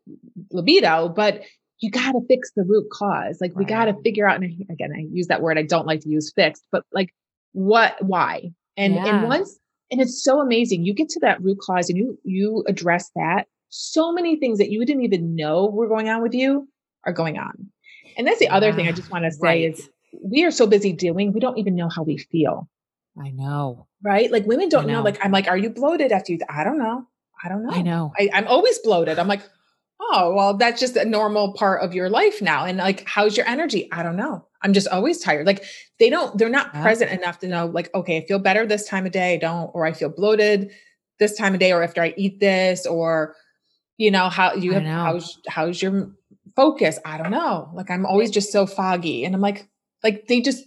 [0.53, 1.43] libido but
[1.81, 4.93] you got to fix the root cause like we got to figure out and again
[4.95, 7.13] i use that word i don't like to use fixed but like
[7.57, 8.53] what why?
[8.77, 9.07] And yeah.
[9.07, 9.59] and once
[9.91, 10.85] and it's so amazing.
[10.85, 13.47] You get to that root cause and you you address that.
[13.71, 16.69] So many things that you didn't even know were going on with you
[17.07, 17.71] are going on.
[18.19, 19.73] And that's the other thing i just want to say right.
[19.73, 19.89] is
[20.23, 22.69] we are so busy doing we don't even know how we feel.
[23.19, 23.87] I know.
[24.05, 24.31] Right?
[24.31, 24.95] Like women don't know.
[24.95, 25.03] know.
[25.03, 27.07] like i'm like are you bloated after you i don't know.
[27.43, 27.73] I don't know.
[27.73, 28.13] i know.
[28.19, 29.19] I, i'm always bloated.
[29.19, 29.43] I'm like
[30.01, 33.47] oh well that's just a normal part of your life now and like how's your
[33.47, 33.89] energy?
[33.93, 34.47] I don't know.
[34.63, 35.47] I'm just always tired.
[35.47, 35.65] Like
[35.99, 36.83] they don't they're not yeah.
[36.83, 39.71] present enough to know like okay i feel better this time of day i don't
[39.75, 40.71] or i feel bloated
[41.19, 43.35] this time of day or after i eat this or
[43.97, 46.13] you know how you have how's how's your
[46.55, 46.99] focus?
[47.05, 47.71] I don't know.
[47.75, 49.69] Like i'm always just so foggy and i'm like
[50.03, 50.65] like they just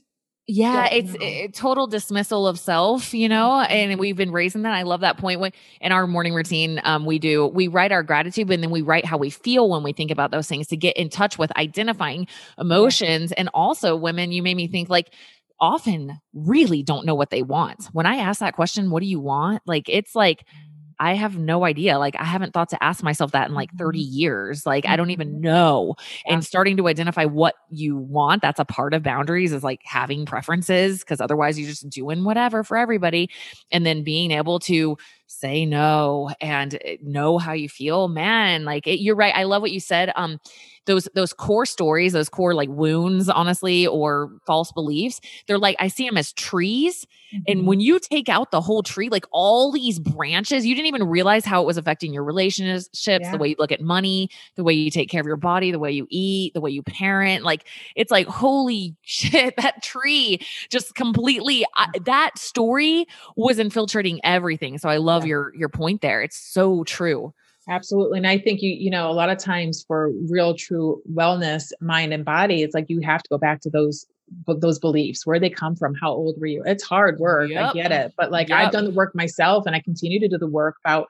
[0.51, 4.73] yeah, it's a total dismissal of self, you know, and we've been raising that.
[4.73, 5.39] I love that point.
[5.39, 8.81] When in our morning routine, um, we do we write our gratitude, and then we
[8.81, 11.55] write how we feel when we think about those things to get in touch with
[11.55, 12.25] identifying
[12.57, 13.31] emotions.
[13.31, 15.13] And also, women, you made me think like
[15.59, 17.85] often really don't know what they want.
[17.91, 20.45] When I ask that question, "What do you want?" Like it's like
[20.99, 21.97] I have no idea.
[21.97, 24.17] Like, I haven't thought to ask myself that in like 30 mm-hmm.
[24.17, 24.65] years.
[24.65, 25.41] Like, I don't even mm-hmm.
[25.41, 25.95] know.
[26.25, 26.33] Yeah.
[26.33, 30.25] And starting to identify what you want, that's a part of boundaries is like having
[30.25, 33.29] preferences because otherwise you're just doing whatever for everybody.
[33.71, 34.97] And then being able to
[35.27, 39.61] say no and eh, know how you feel man like it, you're right i love
[39.61, 40.39] what you said um
[40.89, 45.87] those those core stories those core like wounds honestly or false beliefs they're like i
[45.87, 47.43] see them as trees mm-hmm.
[47.47, 51.03] and when you take out the whole tree like all these branches you didn't even
[51.03, 53.31] realize how it was affecting your relationships yeah.
[53.31, 55.79] the way you look at money the way you take care of your body the
[55.79, 60.39] way you eat the way you parent like it's like holy shit that tree
[60.71, 65.29] just completely I, that story was infiltrating everything so i love love yeah.
[65.29, 66.21] your your point there.
[66.21, 67.33] It's so true.
[67.69, 68.17] Absolutely.
[68.17, 72.13] And I think you, you know, a lot of times for real true wellness, mind
[72.13, 74.05] and body, it's like you have to go back to those
[74.45, 76.61] those beliefs, where they come from, how old were you?
[76.65, 77.49] It's hard work.
[77.49, 77.69] Yep.
[77.69, 78.13] I get it.
[78.15, 78.59] But like yep.
[78.59, 81.07] I've done the work myself and I continue to do the work about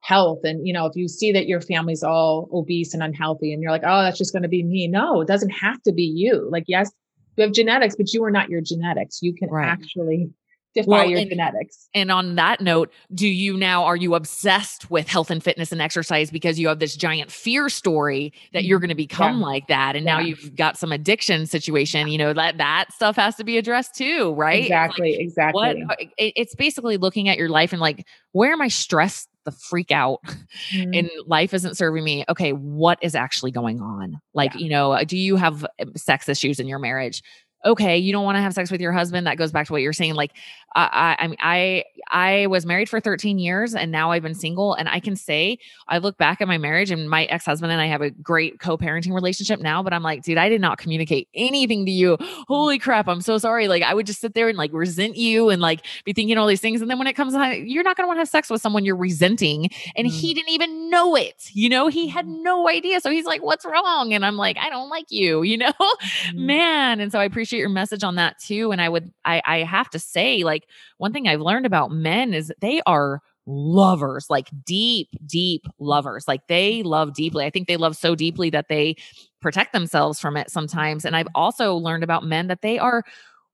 [0.00, 0.40] health.
[0.44, 3.70] And, you know, if you see that your family's all obese and unhealthy and you're
[3.70, 4.88] like, oh, that's just going to be me.
[4.88, 6.48] No, it doesn't have to be you.
[6.50, 6.90] Like, yes,
[7.36, 9.20] you have genetics, but you are not your genetics.
[9.22, 9.66] You can right.
[9.66, 10.30] actually
[10.74, 11.88] defy well, your and, genetics.
[11.94, 15.80] And on that note, do you now are you obsessed with health and fitness and
[15.80, 18.84] exercise because you have this giant fear story that you're mm-hmm.
[18.86, 19.46] going to become yeah.
[19.46, 20.14] like that and yeah.
[20.14, 23.94] now you've got some addiction situation, you know, that that stuff has to be addressed
[23.94, 24.62] too, right?
[24.62, 25.84] Exactly, like, exactly.
[25.84, 29.92] What it's basically looking at your life and like where am I stressed the freak
[29.92, 30.20] out
[30.72, 30.94] mm-hmm.
[30.94, 34.60] and life isn't serving me okay what is actually going on like yeah.
[34.60, 37.22] you know do you have um, sex issues in your marriage
[37.64, 39.26] okay, you don't want to have sex with your husband.
[39.26, 40.14] That goes back to what you're saying.
[40.14, 40.32] Like,
[40.76, 44.74] I, I, mean, I, I was married for 13 years and now I've been single.
[44.74, 47.80] And I can say, I look back at my marriage and my ex husband and
[47.80, 49.82] I have a great co parenting relationship now.
[49.82, 52.16] But I'm like, dude, I did not communicate anything to you.
[52.48, 53.08] Holy crap.
[53.08, 53.68] I'm so sorry.
[53.68, 56.48] Like, I would just sit there and like resent you and like be thinking all
[56.48, 56.80] these things.
[56.82, 58.60] And then when it comes to, you're not going to want to have sex with
[58.60, 59.70] someone you're resenting.
[59.96, 60.16] And mm-hmm.
[60.16, 61.50] he didn't even know it.
[61.52, 62.42] You know, he had mm-hmm.
[62.42, 63.00] no idea.
[63.00, 64.12] So he's like, what's wrong?
[64.12, 66.46] And I'm like, I don't like you, you know, mm-hmm.
[66.46, 67.00] man.
[67.00, 68.72] And so I appreciate appreciate your message on that too.
[68.72, 70.66] And I would, I, I have to say, like,
[70.98, 76.26] one thing I've learned about men is they are lovers, like deep, deep lovers.
[76.26, 77.44] Like they love deeply.
[77.44, 78.96] I think they love so deeply that they
[79.40, 81.04] protect themselves from it sometimes.
[81.04, 81.34] And I've mm.
[81.34, 83.02] also learned about men that they are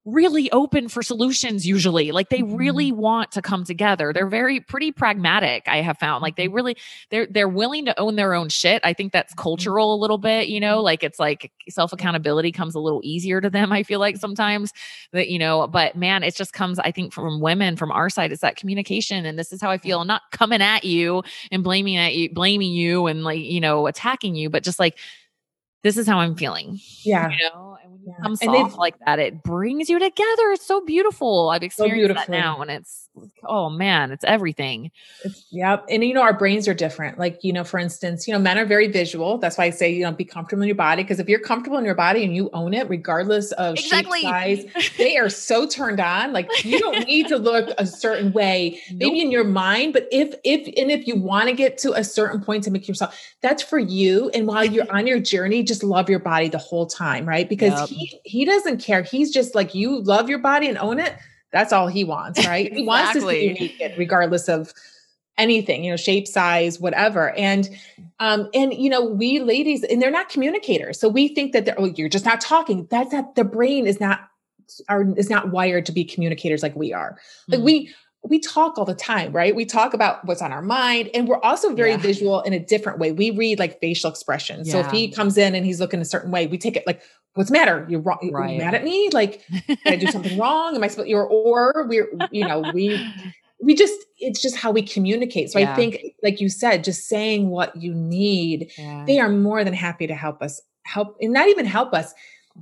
[0.07, 3.03] really open for solutions usually like they really mm-hmm.
[3.03, 6.55] want to come together they're very pretty pragmatic i have found like they mm-hmm.
[6.55, 6.77] really
[7.11, 9.43] they're they're willing to own their own shit i think that's mm-hmm.
[9.43, 13.43] cultural a little bit you know like it's like self accountability comes a little easier
[13.43, 14.73] to them i feel like sometimes
[15.13, 18.33] that you know but man it just comes i think from women from our side
[18.33, 21.23] it's that communication and this is how i feel I'm not coming at you
[21.53, 24.99] and blaming at you blaming you and like you know attacking you but just like
[25.83, 26.79] this is how I'm feeling.
[27.03, 27.31] Yeah.
[27.31, 28.23] You know, and when you yeah.
[28.23, 30.51] come soft like that, it brings you together.
[30.53, 31.51] It's so beautiful.
[31.51, 33.09] I've experienced so that now and it's
[33.45, 34.91] oh man, it's everything.
[35.25, 35.85] It's, yep.
[35.89, 37.19] And you know, our brains are different.
[37.19, 39.39] Like, you know, for instance, you know, men are very visual.
[39.39, 41.03] That's why I say, you know, be comfortable in your body.
[41.05, 44.23] Cause if you're comfortable in your body and you own it, regardless of exactly.
[44.23, 44.65] size,
[44.99, 46.33] they are so turned on.
[46.33, 48.99] Like you don't need to look a certain way, nope.
[48.99, 52.05] maybe in your mind, but if, if, and if you want to get to a
[52.05, 54.31] certain point to make yourself, that's for you.
[54.31, 57.27] And while you're on your journey, just love your body the whole time.
[57.27, 57.49] Right.
[57.49, 57.89] Because yep.
[57.89, 59.03] he, he doesn't care.
[59.03, 61.15] He's just like, you love your body and own it
[61.53, 62.67] That's all he wants, right?
[62.67, 62.83] exactly.
[62.83, 64.75] He wants to see you naked, regardless of
[65.39, 67.31] anything, you know, shape, size, whatever.
[67.31, 67.71] And
[68.19, 71.01] um, and you know, we ladies, and they're not communicators.
[71.01, 72.87] So we think that they're oh, you're just not talking.
[72.91, 74.21] That's that the brain is not
[74.89, 77.17] are is not wired to be communicators like we are.
[77.49, 77.65] Like mm-hmm.
[77.65, 79.55] we we talk all the time, right?
[79.55, 81.97] We talk about what's on our mind and we're also very yeah.
[81.97, 83.13] visual in a different way.
[83.13, 84.69] We read like facial expressions.
[84.69, 84.73] Yeah.
[84.73, 87.01] So if he comes in and he's looking a certain way, we take it like,
[87.35, 87.87] what's the matter?
[87.89, 88.31] You're wrong.
[88.31, 88.53] Right.
[88.53, 89.09] you mad at me?
[89.11, 90.77] Like, did I do something wrong?
[90.77, 93.01] Am I supposed you're or we're, you know, we
[93.63, 95.51] we just it's just how we communicate.
[95.51, 95.73] So yeah.
[95.73, 98.71] I think like you said, just saying what you need,
[99.07, 102.13] they are more than happy to help us help and not even help us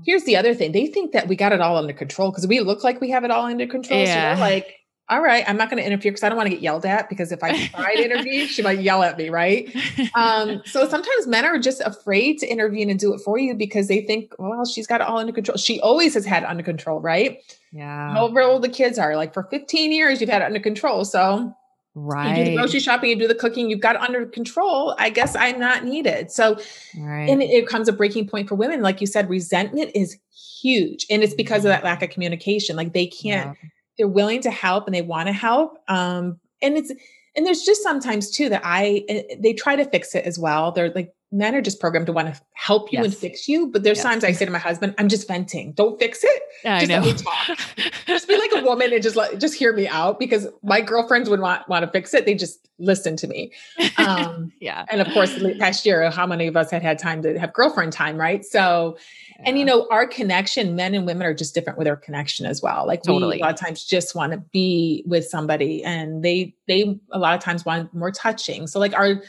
[0.04, 2.60] here's the other thing they think that we got it all under control because we
[2.60, 4.34] look like we have it all under control yeah.
[4.34, 4.78] so like
[5.10, 7.08] all right, I'm not going to interfere because I don't want to get yelled at
[7.08, 9.74] because if I try to intervene, she might yell at me, right?
[10.14, 13.88] Um, so sometimes men are just afraid to intervene and do it for you because
[13.88, 15.56] they think, well, she's got it all under control.
[15.56, 17.38] She always has had it under control, right?
[17.72, 18.12] Yeah.
[18.12, 21.06] However old the kids are, like for 15 years, you've had it under control.
[21.06, 21.54] So
[21.94, 22.38] right.
[22.38, 24.94] you do the grocery shopping, you do the cooking, you've got it under control.
[24.98, 26.30] I guess I'm not needed.
[26.30, 26.58] So,
[26.98, 27.30] right.
[27.30, 28.82] and it, it comes a breaking point for women.
[28.82, 30.18] Like you said, resentment is
[30.60, 31.06] huge.
[31.08, 31.82] And it's because of mm-hmm.
[31.82, 32.76] that lack of communication.
[32.76, 33.56] Like they can't.
[33.58, 33.68] Yeah
[33.98, 35.78] they're willing to help and they want to help.
[35.88, 36.92] Um, and it's
[37.36, 40.72] and there's just sometimes too that I eh, they try to fix it as well.
[40.72, 43.06] They're like men are just programmed to want to help you yes.
[43.06, 43.66] and fix you.
[43.66, 44.04] But there's yes.
[44.04, 45.72] times I say to my husband, I'm just venting.
[45.72, 46.42] Don't fix it.
[46.64, 47.00] I just know.
[47.00, 47.58] let me talk.
[48.06, 51.28] just be like a woman and just let just hear me out because my girlfriends
[51.28, 52.24] would want want to fix it.
[52.24, 53.52] They just listen to me.
[53.98, 54.86] Um, yeah.
[54.88, 57.92] And of course, past year, how many of us had had time to have girlfriend
[57.92, 58.44] time, right?
[58.44, 58.96] So
[59.44, 62.62] and you know, our connection, men and women are just different with our connection as
[62.62, 62.86] well.
[62.86, 63.36] Like totally.
[63.36, 67.18] we a lot of times just want to be with somebody and they they a
[67.18, 68.66] lot of times want more touching.
[68.66, 69.22] So like our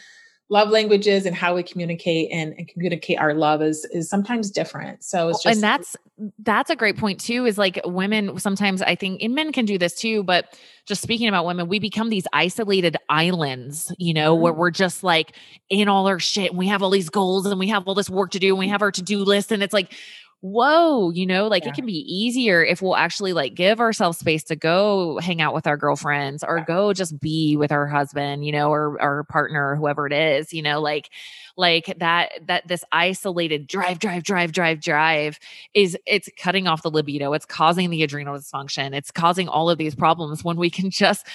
[0.49, 5.03] love languages and how we communicate and, and, communicate our love is is sometimes different.
[5.03, 5.95] So it's just and that's
[6.39, 7.45] that's a great point too.
[7.45, 11.27] Is like women sometimes I think and men can do this too, but just speaking
[11.27, 14.43] about women, we become these isolated islands, you know, mm-hmm.
[14.43, 15.35] where we're just like
[15.69, 18.09] in all our shit and we have all these goals and we have all this
[18.09, 19.93] work to do and we have our to do list and it's like
[20.41, 21.69] whoa, you know, like yeah.
[21.69, 25.53] it can be easier if we'll actually like give ourselves space to go hang out
[25.53, 26.63] with our girlfriends or yeah.
[26.63, 30.53] go just be with our husband, you know, or our partner or whoever it is,
[30.53, 31.09] you know, like
[31.57, 35.39] like that that this isolated drive drive drive drive drive
[35.73, 39.77] is it's cutting off the libido, it's causing the adrenal dysfunction, it's causing all of
[39.77, 41.27] these problems when we can just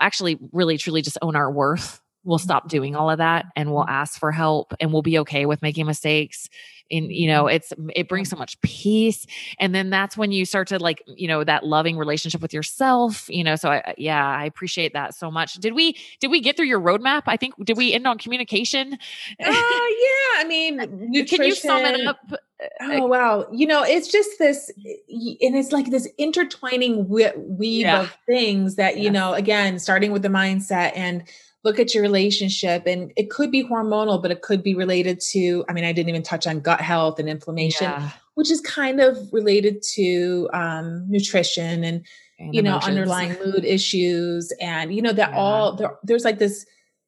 [0.00, 3.82] actually really truly just own our worth we'll stop doing all of that and we'll
[3.82, 3.90] mm-hmm.
[3.90, 6.48] ask for help and we'll be okay with making mistakes
[6.90, 7.56] and you know mm-hmm.
[7.56, 9.26] it's it brings so much peace
[9.58, 13.28] and then that's when you start to like you know that loving relationship with yourself
[13.28, 16.56] you know so I, yeah i appreciate that so much did we did we get
[16.56, 18.96] through your roadmap i think did we end on communication uh
[19.38, 20.76] yeah i mean
[21.10, 21.38] nutrition.
[21.38, 22.18] can you sum it up
[22.80, 23.48] Oh wow!
[23.52, 28.02] You know, it's just this, and it's like this intertwining weave yeah.
[28.02, 29.34] of things that you know.
[29.34, 31.24] Again, starting with the mindset and
[31.64, 35.64] look at your relationship and it could be hormonal but it could be related to
[35.68, 38.10] i mean i didn't even touch on gut health and inflammation yeah.
[38.34, 42.06] which is kind of related to um, nutrition and,
[42.38, 42.64] and you emotions.
[42.64, 45.38] know underlying mood issues and you know that yeah.
[45.38, 46.66] all there, there's like this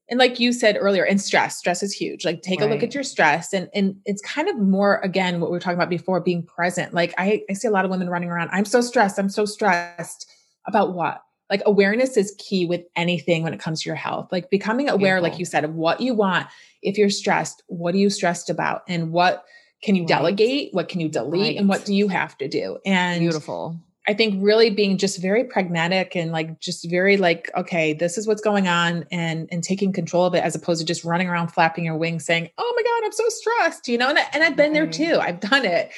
[0.09, 2.71] and like you said earlier and stress stress is huge like take right.
[2.71, 5.61] a look at your stress and and it's kind of more again what we were
[5.61, 8.49] talking about before being present like i i see a lot of women running around
[8.53, 10.31] i'm so stressed i'm so stressed
[10.67, 11.23] about what
[11.55, 14.27] like awareness is key with anything when it comes to your health.
[14.33, 15.31] Like becoming aware, Beautiful.
[15.31, 16.49] like you said, of what you want.
[16.83, 18.83] If you're stressed, what are you stressed about?
[18.89, 19.45] And what
[19.85, 20.09] can you right.
[20.09, 20.71] delegate?
[20.73, 21.43] What can you delete?
[21.43, 21.57] Right.
[21.57, 22.79] And what do you have to do?
[22.85, 23.79] And beautiful.
[24.09, 28.27] I think really being just very pragmatic and like just very like, okay, this is
[28.27, 31.53] what's going on and and taking control of it as opposed to just running around
[31.53, 34.43] flapping your wings saying, oh my God, I'm so stressed, you know, and, I, and
[34.43, 35.21] I've been there too.
[35.21, 35.93] I've done it.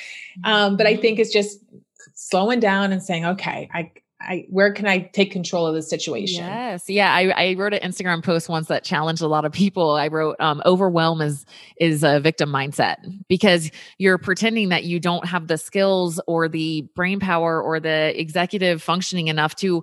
[0.44, 1.00] Um, but I mm-hmm.
[1.00, 1.61] think it's just
[2.14, 3.90] slowing down and saying, okay, I
[4.20, 6.44] I where can I take control of the situation?
[6.44, 6.88] Yes.
[6.88, 7.12] Yeah.
[7.12, 9.92] I, I wrote an Instagram post once that challenged a lot of people.
[9.92, 11.44] I wrote um, overwhelm is
[11.78, 12.96] is a victim mindset
[13.28, 18.18] because you're pretending that you don't have the skills or the brain power or the
[18.18, 19.82] executive functioning enough to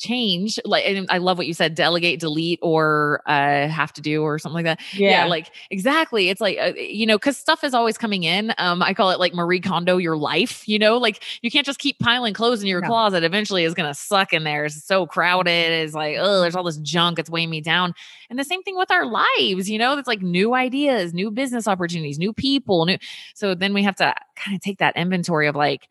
[0.00, 4.22] change like and i love what you said delegate delete or uh have to do
[4.22, 4.80] or something like that.
[4.94, 5.24] Yeah, yeah.
[5.26, 8.94] like exactly it's like uh, you know because stuff is always coming in um i
[8.94, 12.32] call it like marie kondo your life you know like you can't just keep piling
[12.32, 12.88] clothes in your no.
[12.88, 16.64] closet eventually is gonna suck in there it's so crowded it's like oh there's all
[16.64, 17.94] this junk it's weighing me down.
[18.30, 21.68] And the same thing with our lives you know it's like new ideas new business
[21.68, 22.96] opportunities new people new
[23.34, 25.88] so then we have to kind of take that inventory of like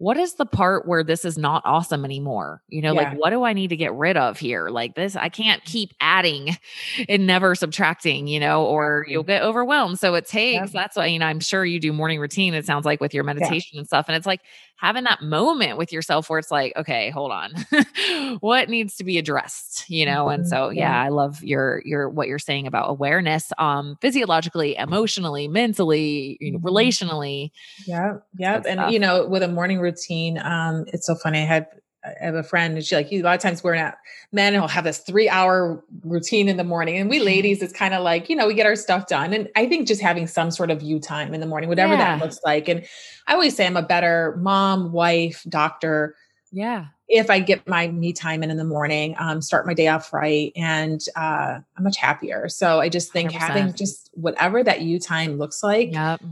[0.00, 2.62] what is the part where this is not awesome anymore?
[2.68, 3.02] You know, yeah.
[3.02, 4.70] like what do I need to get rid of here?
[4.70, 6.56] Like this, I can't keep adding
[7.08, 9.98] and never subtracting, you know, or you'll get overwhelmed.
[9.98, 12.86] So it takes, that's why, you know, I'm sure you do morning routine, it sounds
[12.86, 13.80] like with your meditation yeah.
[13.80, 14.06] and stuff.
[14.08, 14.40] And it's like
[14.80, 17.52] having that moment with yourself where it's like, okay, hold on.
[18.40, 19.88] what needs to be addressed?
[19.88, 20.26] You know?
[20.26, 20.40] Mm-hmm.
[20.40, 25.48] And so yeah, I love your your what you're saying about awareness, um, physiologically, emotionally,
[25.48, 26.66] mentally, you know, mm-hmm.
[26.66, 27.50] relationally.
[27.86, 28.14] Yeah.
[28.36, 28.62] Yeah.
[28.66, 30.38] And you know, with a morning routine routine.
[30.42, 31.40] Um, it's so funny.
[31.40, 31.66] I had
[32.04, 33.98] I have a friend and she like a lot of times we're not
[34.32, 36.96] men will have this three hour routine in the morning.
[36.96, 37.26] And we mm-hmm.
[37.26, 39.32] ladies, it's kind of like, you know, we get our stuff done.
[39.32, 42.16] And I think just having some sort of you time in the morning, whatever yeah.
[42.16, 42.68] that looks like.
[42.68, 42.86] And
[43.26, 46.14] I always say I'm a better mom, wife, doctor.
[46.52, 46.86] Yeah.
[47.08, 50.12] If I get my me time in in the morning, um, start my day off
[50.12, 52.48] right, and uh, I'm much happier.
[52.48, 53.34] So I just think 100%.
[53.34, 56.22] having just whatever that you time looks like, yep.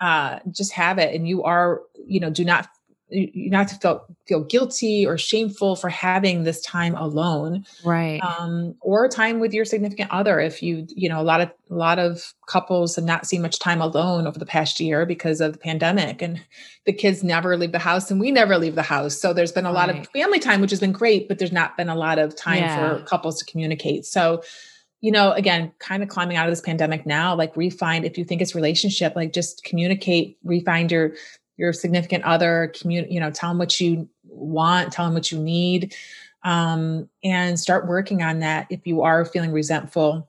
[0.00, 1.14] uh, just have it.
[1.14, 2.68] And you are, you know, do not
[3.08, 8.20] you not to feel feel guilty or shameful for having this time alone right.
[8.20, 11.74] um, or time with your significant other if you you know a lot of a
[11.74, 15.52] lot of couples have not seen much time alone over the past year because of
[15.52, 16.40] the pandemic and
[16.84, 19.20] the kids never leave the house and we never leave the house.
[19.20, 21.76] So there's been a lot of family time which has been great but there's not
[21.76, 22.98] been a lot of time yeah.
[22.98, 24.04] for couples to communicate.
[24.04, 24.42] So
[25.00, 28.24] you know again kind of climbing out of this pandemic now like refind if you
[28.24, 31.12] think it's relationship like just communicate refind your
[31.56, 35.38] your significant other, community, you know, tell them what you want, tell them what you
[35.38, 35.94] need,
[36.44, 38.66] um, and start working on that.
[38.70, 40.28] If you are feeling resentful,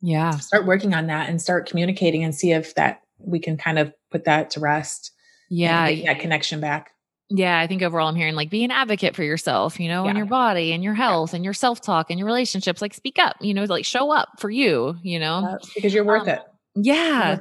[0.00, 3.78] yeah, start working on that and start communicating and see if that we can kind
[3.78, 5.12] of put that to rest.
[5.48, 6.92] Yeah, that connection back.
[7.28, 10.10] Yeah, I think overall I'm hearing like be an advocate for yourself, you know, yeah.
[10.10, 11.36] and your body and your health yeah.
[11.36, 12.80] and your self talk and your relationships.
[12.80, 16.22] Like speak up, you know, like show up for you, you know, because you're worth
[16.22, 16.40] um, it.
[16.76, 17.38] Yeah.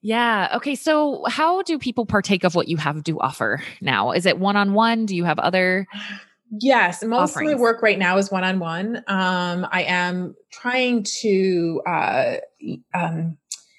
[0.00, 0.52] Yeah.
[0.56, 0.74] Okay.
[0.74, 4.12] So, how do people partake of what you have to offer now?
[4.12, 5.06] Is it one on one?
[5.06, 5.86] Do you have other?
[6.50, 7.52] Yes, most offerings?
[7.52, 8.98] of my work right now is one on one.
[9.06, 11.82] Um, I am trying to.
[11.86, 12.36] Uh,
[12.94, 13.36] um,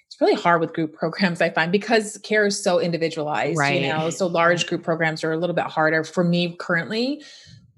[0.08, 1.42] it's really hard with group programs.
[1.42, 3.58] I find because care is so individualized.
[3.58, 3.82] Right.
[3.82, 7.24] You know, so large group programs are a little bit harder for me currently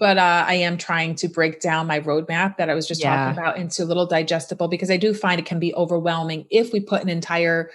[0.02, 3.16] but uh, I am trying to break down my roadmap that I was just yeah.
[3.16, 6.74] talking about into a little digestible because I do find it can be overwhelming if
[6.74, 7.70] we put an entire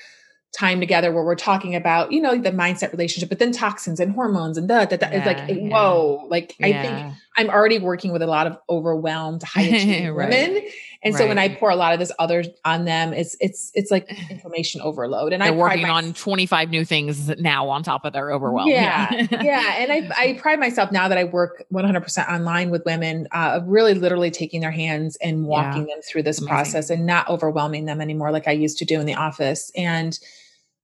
[0.53, 4.11] time together where we're talking about, you know, the mindset relationship, but then toxins and
[4.11, 5.13] hormones and that, that, that.
[5.13, 5.69] Yeah, it's like, yeah.
[5.69, 6.57] whoa, like.
[6.61, 10.31] I think I'm already working with a lot of overwhelmed high achieving right.
[10.31, 10.63] women.
[11.03, 11.21] And right.
[11.21, 14.11] so when I pour a lot of this other on them, it's, it's, it's like
[14.31, 15.33] information overload.
[15.33, 18.69] And I'm working on 25 new things now on top of their overwhelm.
[18.69, 19.27] Yeah.
[19.31, 19.75] yeah.
[19.87, 23.95] And I, I pride myself now that I work 100% online with women, uh, really
[23.95, 26.49] literally taking their hands and walking them through this Amazing.
[26.49, 29.71] process and not overwhelming them anymore like I used to do in the office.
[29.77, 30.19] And,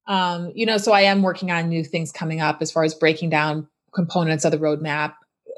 [0.07, 2.93] um, you know, so I am working on new things coming up as far as
[2.93, 5.15] breaking down components of the roadmap.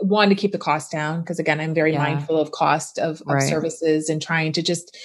[0.07, 2.03] One to keep the cost down because again, I'm very yeah.
[2.03, 3.49] mindful of cost of, of right.
[3.49, 4.97] services and trying to just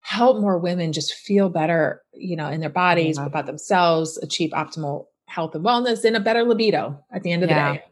[0.00, 3.26] help more women just feel better, you know, in their bodies, yeah.
[3.26, 7.50] about themselves, achieve optimal health and wellness, and a better libido at the end of
[7.50, 7.72] yeah.
[7.72, 7.84] the day.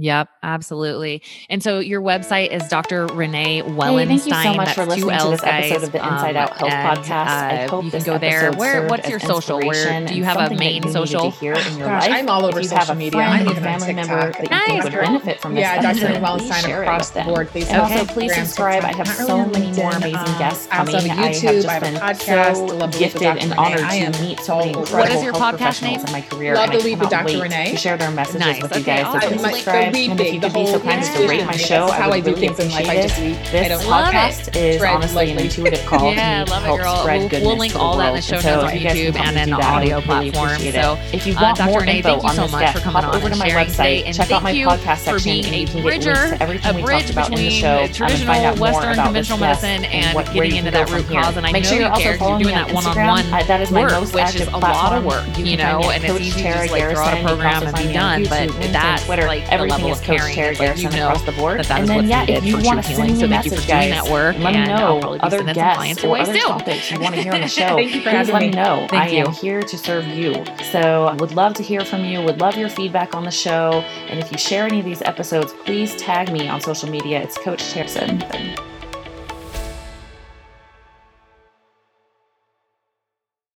[0.00, 1.22] Yep, absolutely.
[1.50, 3.06] And so your website is Dr.
[3.08, 3.98] Renee Wellenstein.
[3.98, 6.42] Hey, thank you so much That's for listening to this episode of the Inside um,
[6.42, 7.26] Out Health and, Podcast.
[7.26, 8.52] Uh, I hope you can go there.
[8.52, 8.86] Where?
[8.86, 9.58] What's your social?
[9.58, 11.30] Where do you have a main social?
[11.32, 12.12] Here in your Gosh, life.
[12.12, 13.20] I'm all over social media.
[13.20, 14.66] I'm a family member that you nice.
[14.68, 15.62] think would benefit from this.
[15.62, 16.06] Yeah, Dr.
[16.06, 17.48] Renee Wellenstein across the board.
[17.48, 17.68] Please.
[17.68, 18.84] And also, please subscribe.
[18.84, 20.96] I have so many more amazing guests coming.
[20.96, 26.04] I have just been so gifted and honored to meet so many incredible health professionals
[26.04, 26.54] in my career.
[26.54, 27.42] Love to lead with Dr.
[27.42, 27.72] Renee.
[27.72, 29.04] To share their messages with you guys.
[29.20, 29.89] So please subscribe.
[29.94, 31.86] And if you could be so kind as to rate my show.
[31.86, 32.88] I how I do things in life.
[32.88, 36.96] I just this podcast is honestly an intuitive call yeah, to love it, girl.
[36.96, 39.56] Spread we'll, we'll link all that in the show notes on YouTube and in the
[39.56, 40.58] audio platform.
[40.58, 44.14] So if you uh, want more info on this guest, hop over to my website,
[44.14, 47.28] check out my podcast section, and you can get links to everything we talked about
[47.30, 47.86] in the show.
[47.88, 51.36] Traditional Western conventional medicine and getting into that root cause.
[51.36, 52.16] And I know you care.
[52.16, 55.56] You're doing that one-on-one That is my most which is a lot of work, you
[55.56, 58.24] know, and it's easy to just like throw out a program and be done.
[58.24, 59.42] But that's like
[59.78, 59.90] the level.
[59.90, 61.60] Like you know across the board.
[61.60, 64.10] That that and then, yeah, if you want to send me a message, guys, that
[64.10, 67.48] work, let me know other guests or other topics you want to hear on the
[67.60, 67.76] show.
[67.76, 68.86] Thank you for Please let me know.
[68.90, 70.44] Thank I am here to serve you.
[70.70, 72.22] So I would love to hear from you.
[72.22, 73.84] Would love your feedback on the show.
[74.08, 77.20] And if you share any of these episodes, please tag me on social media.
[77.20, 78.22] It's Coach Harrison.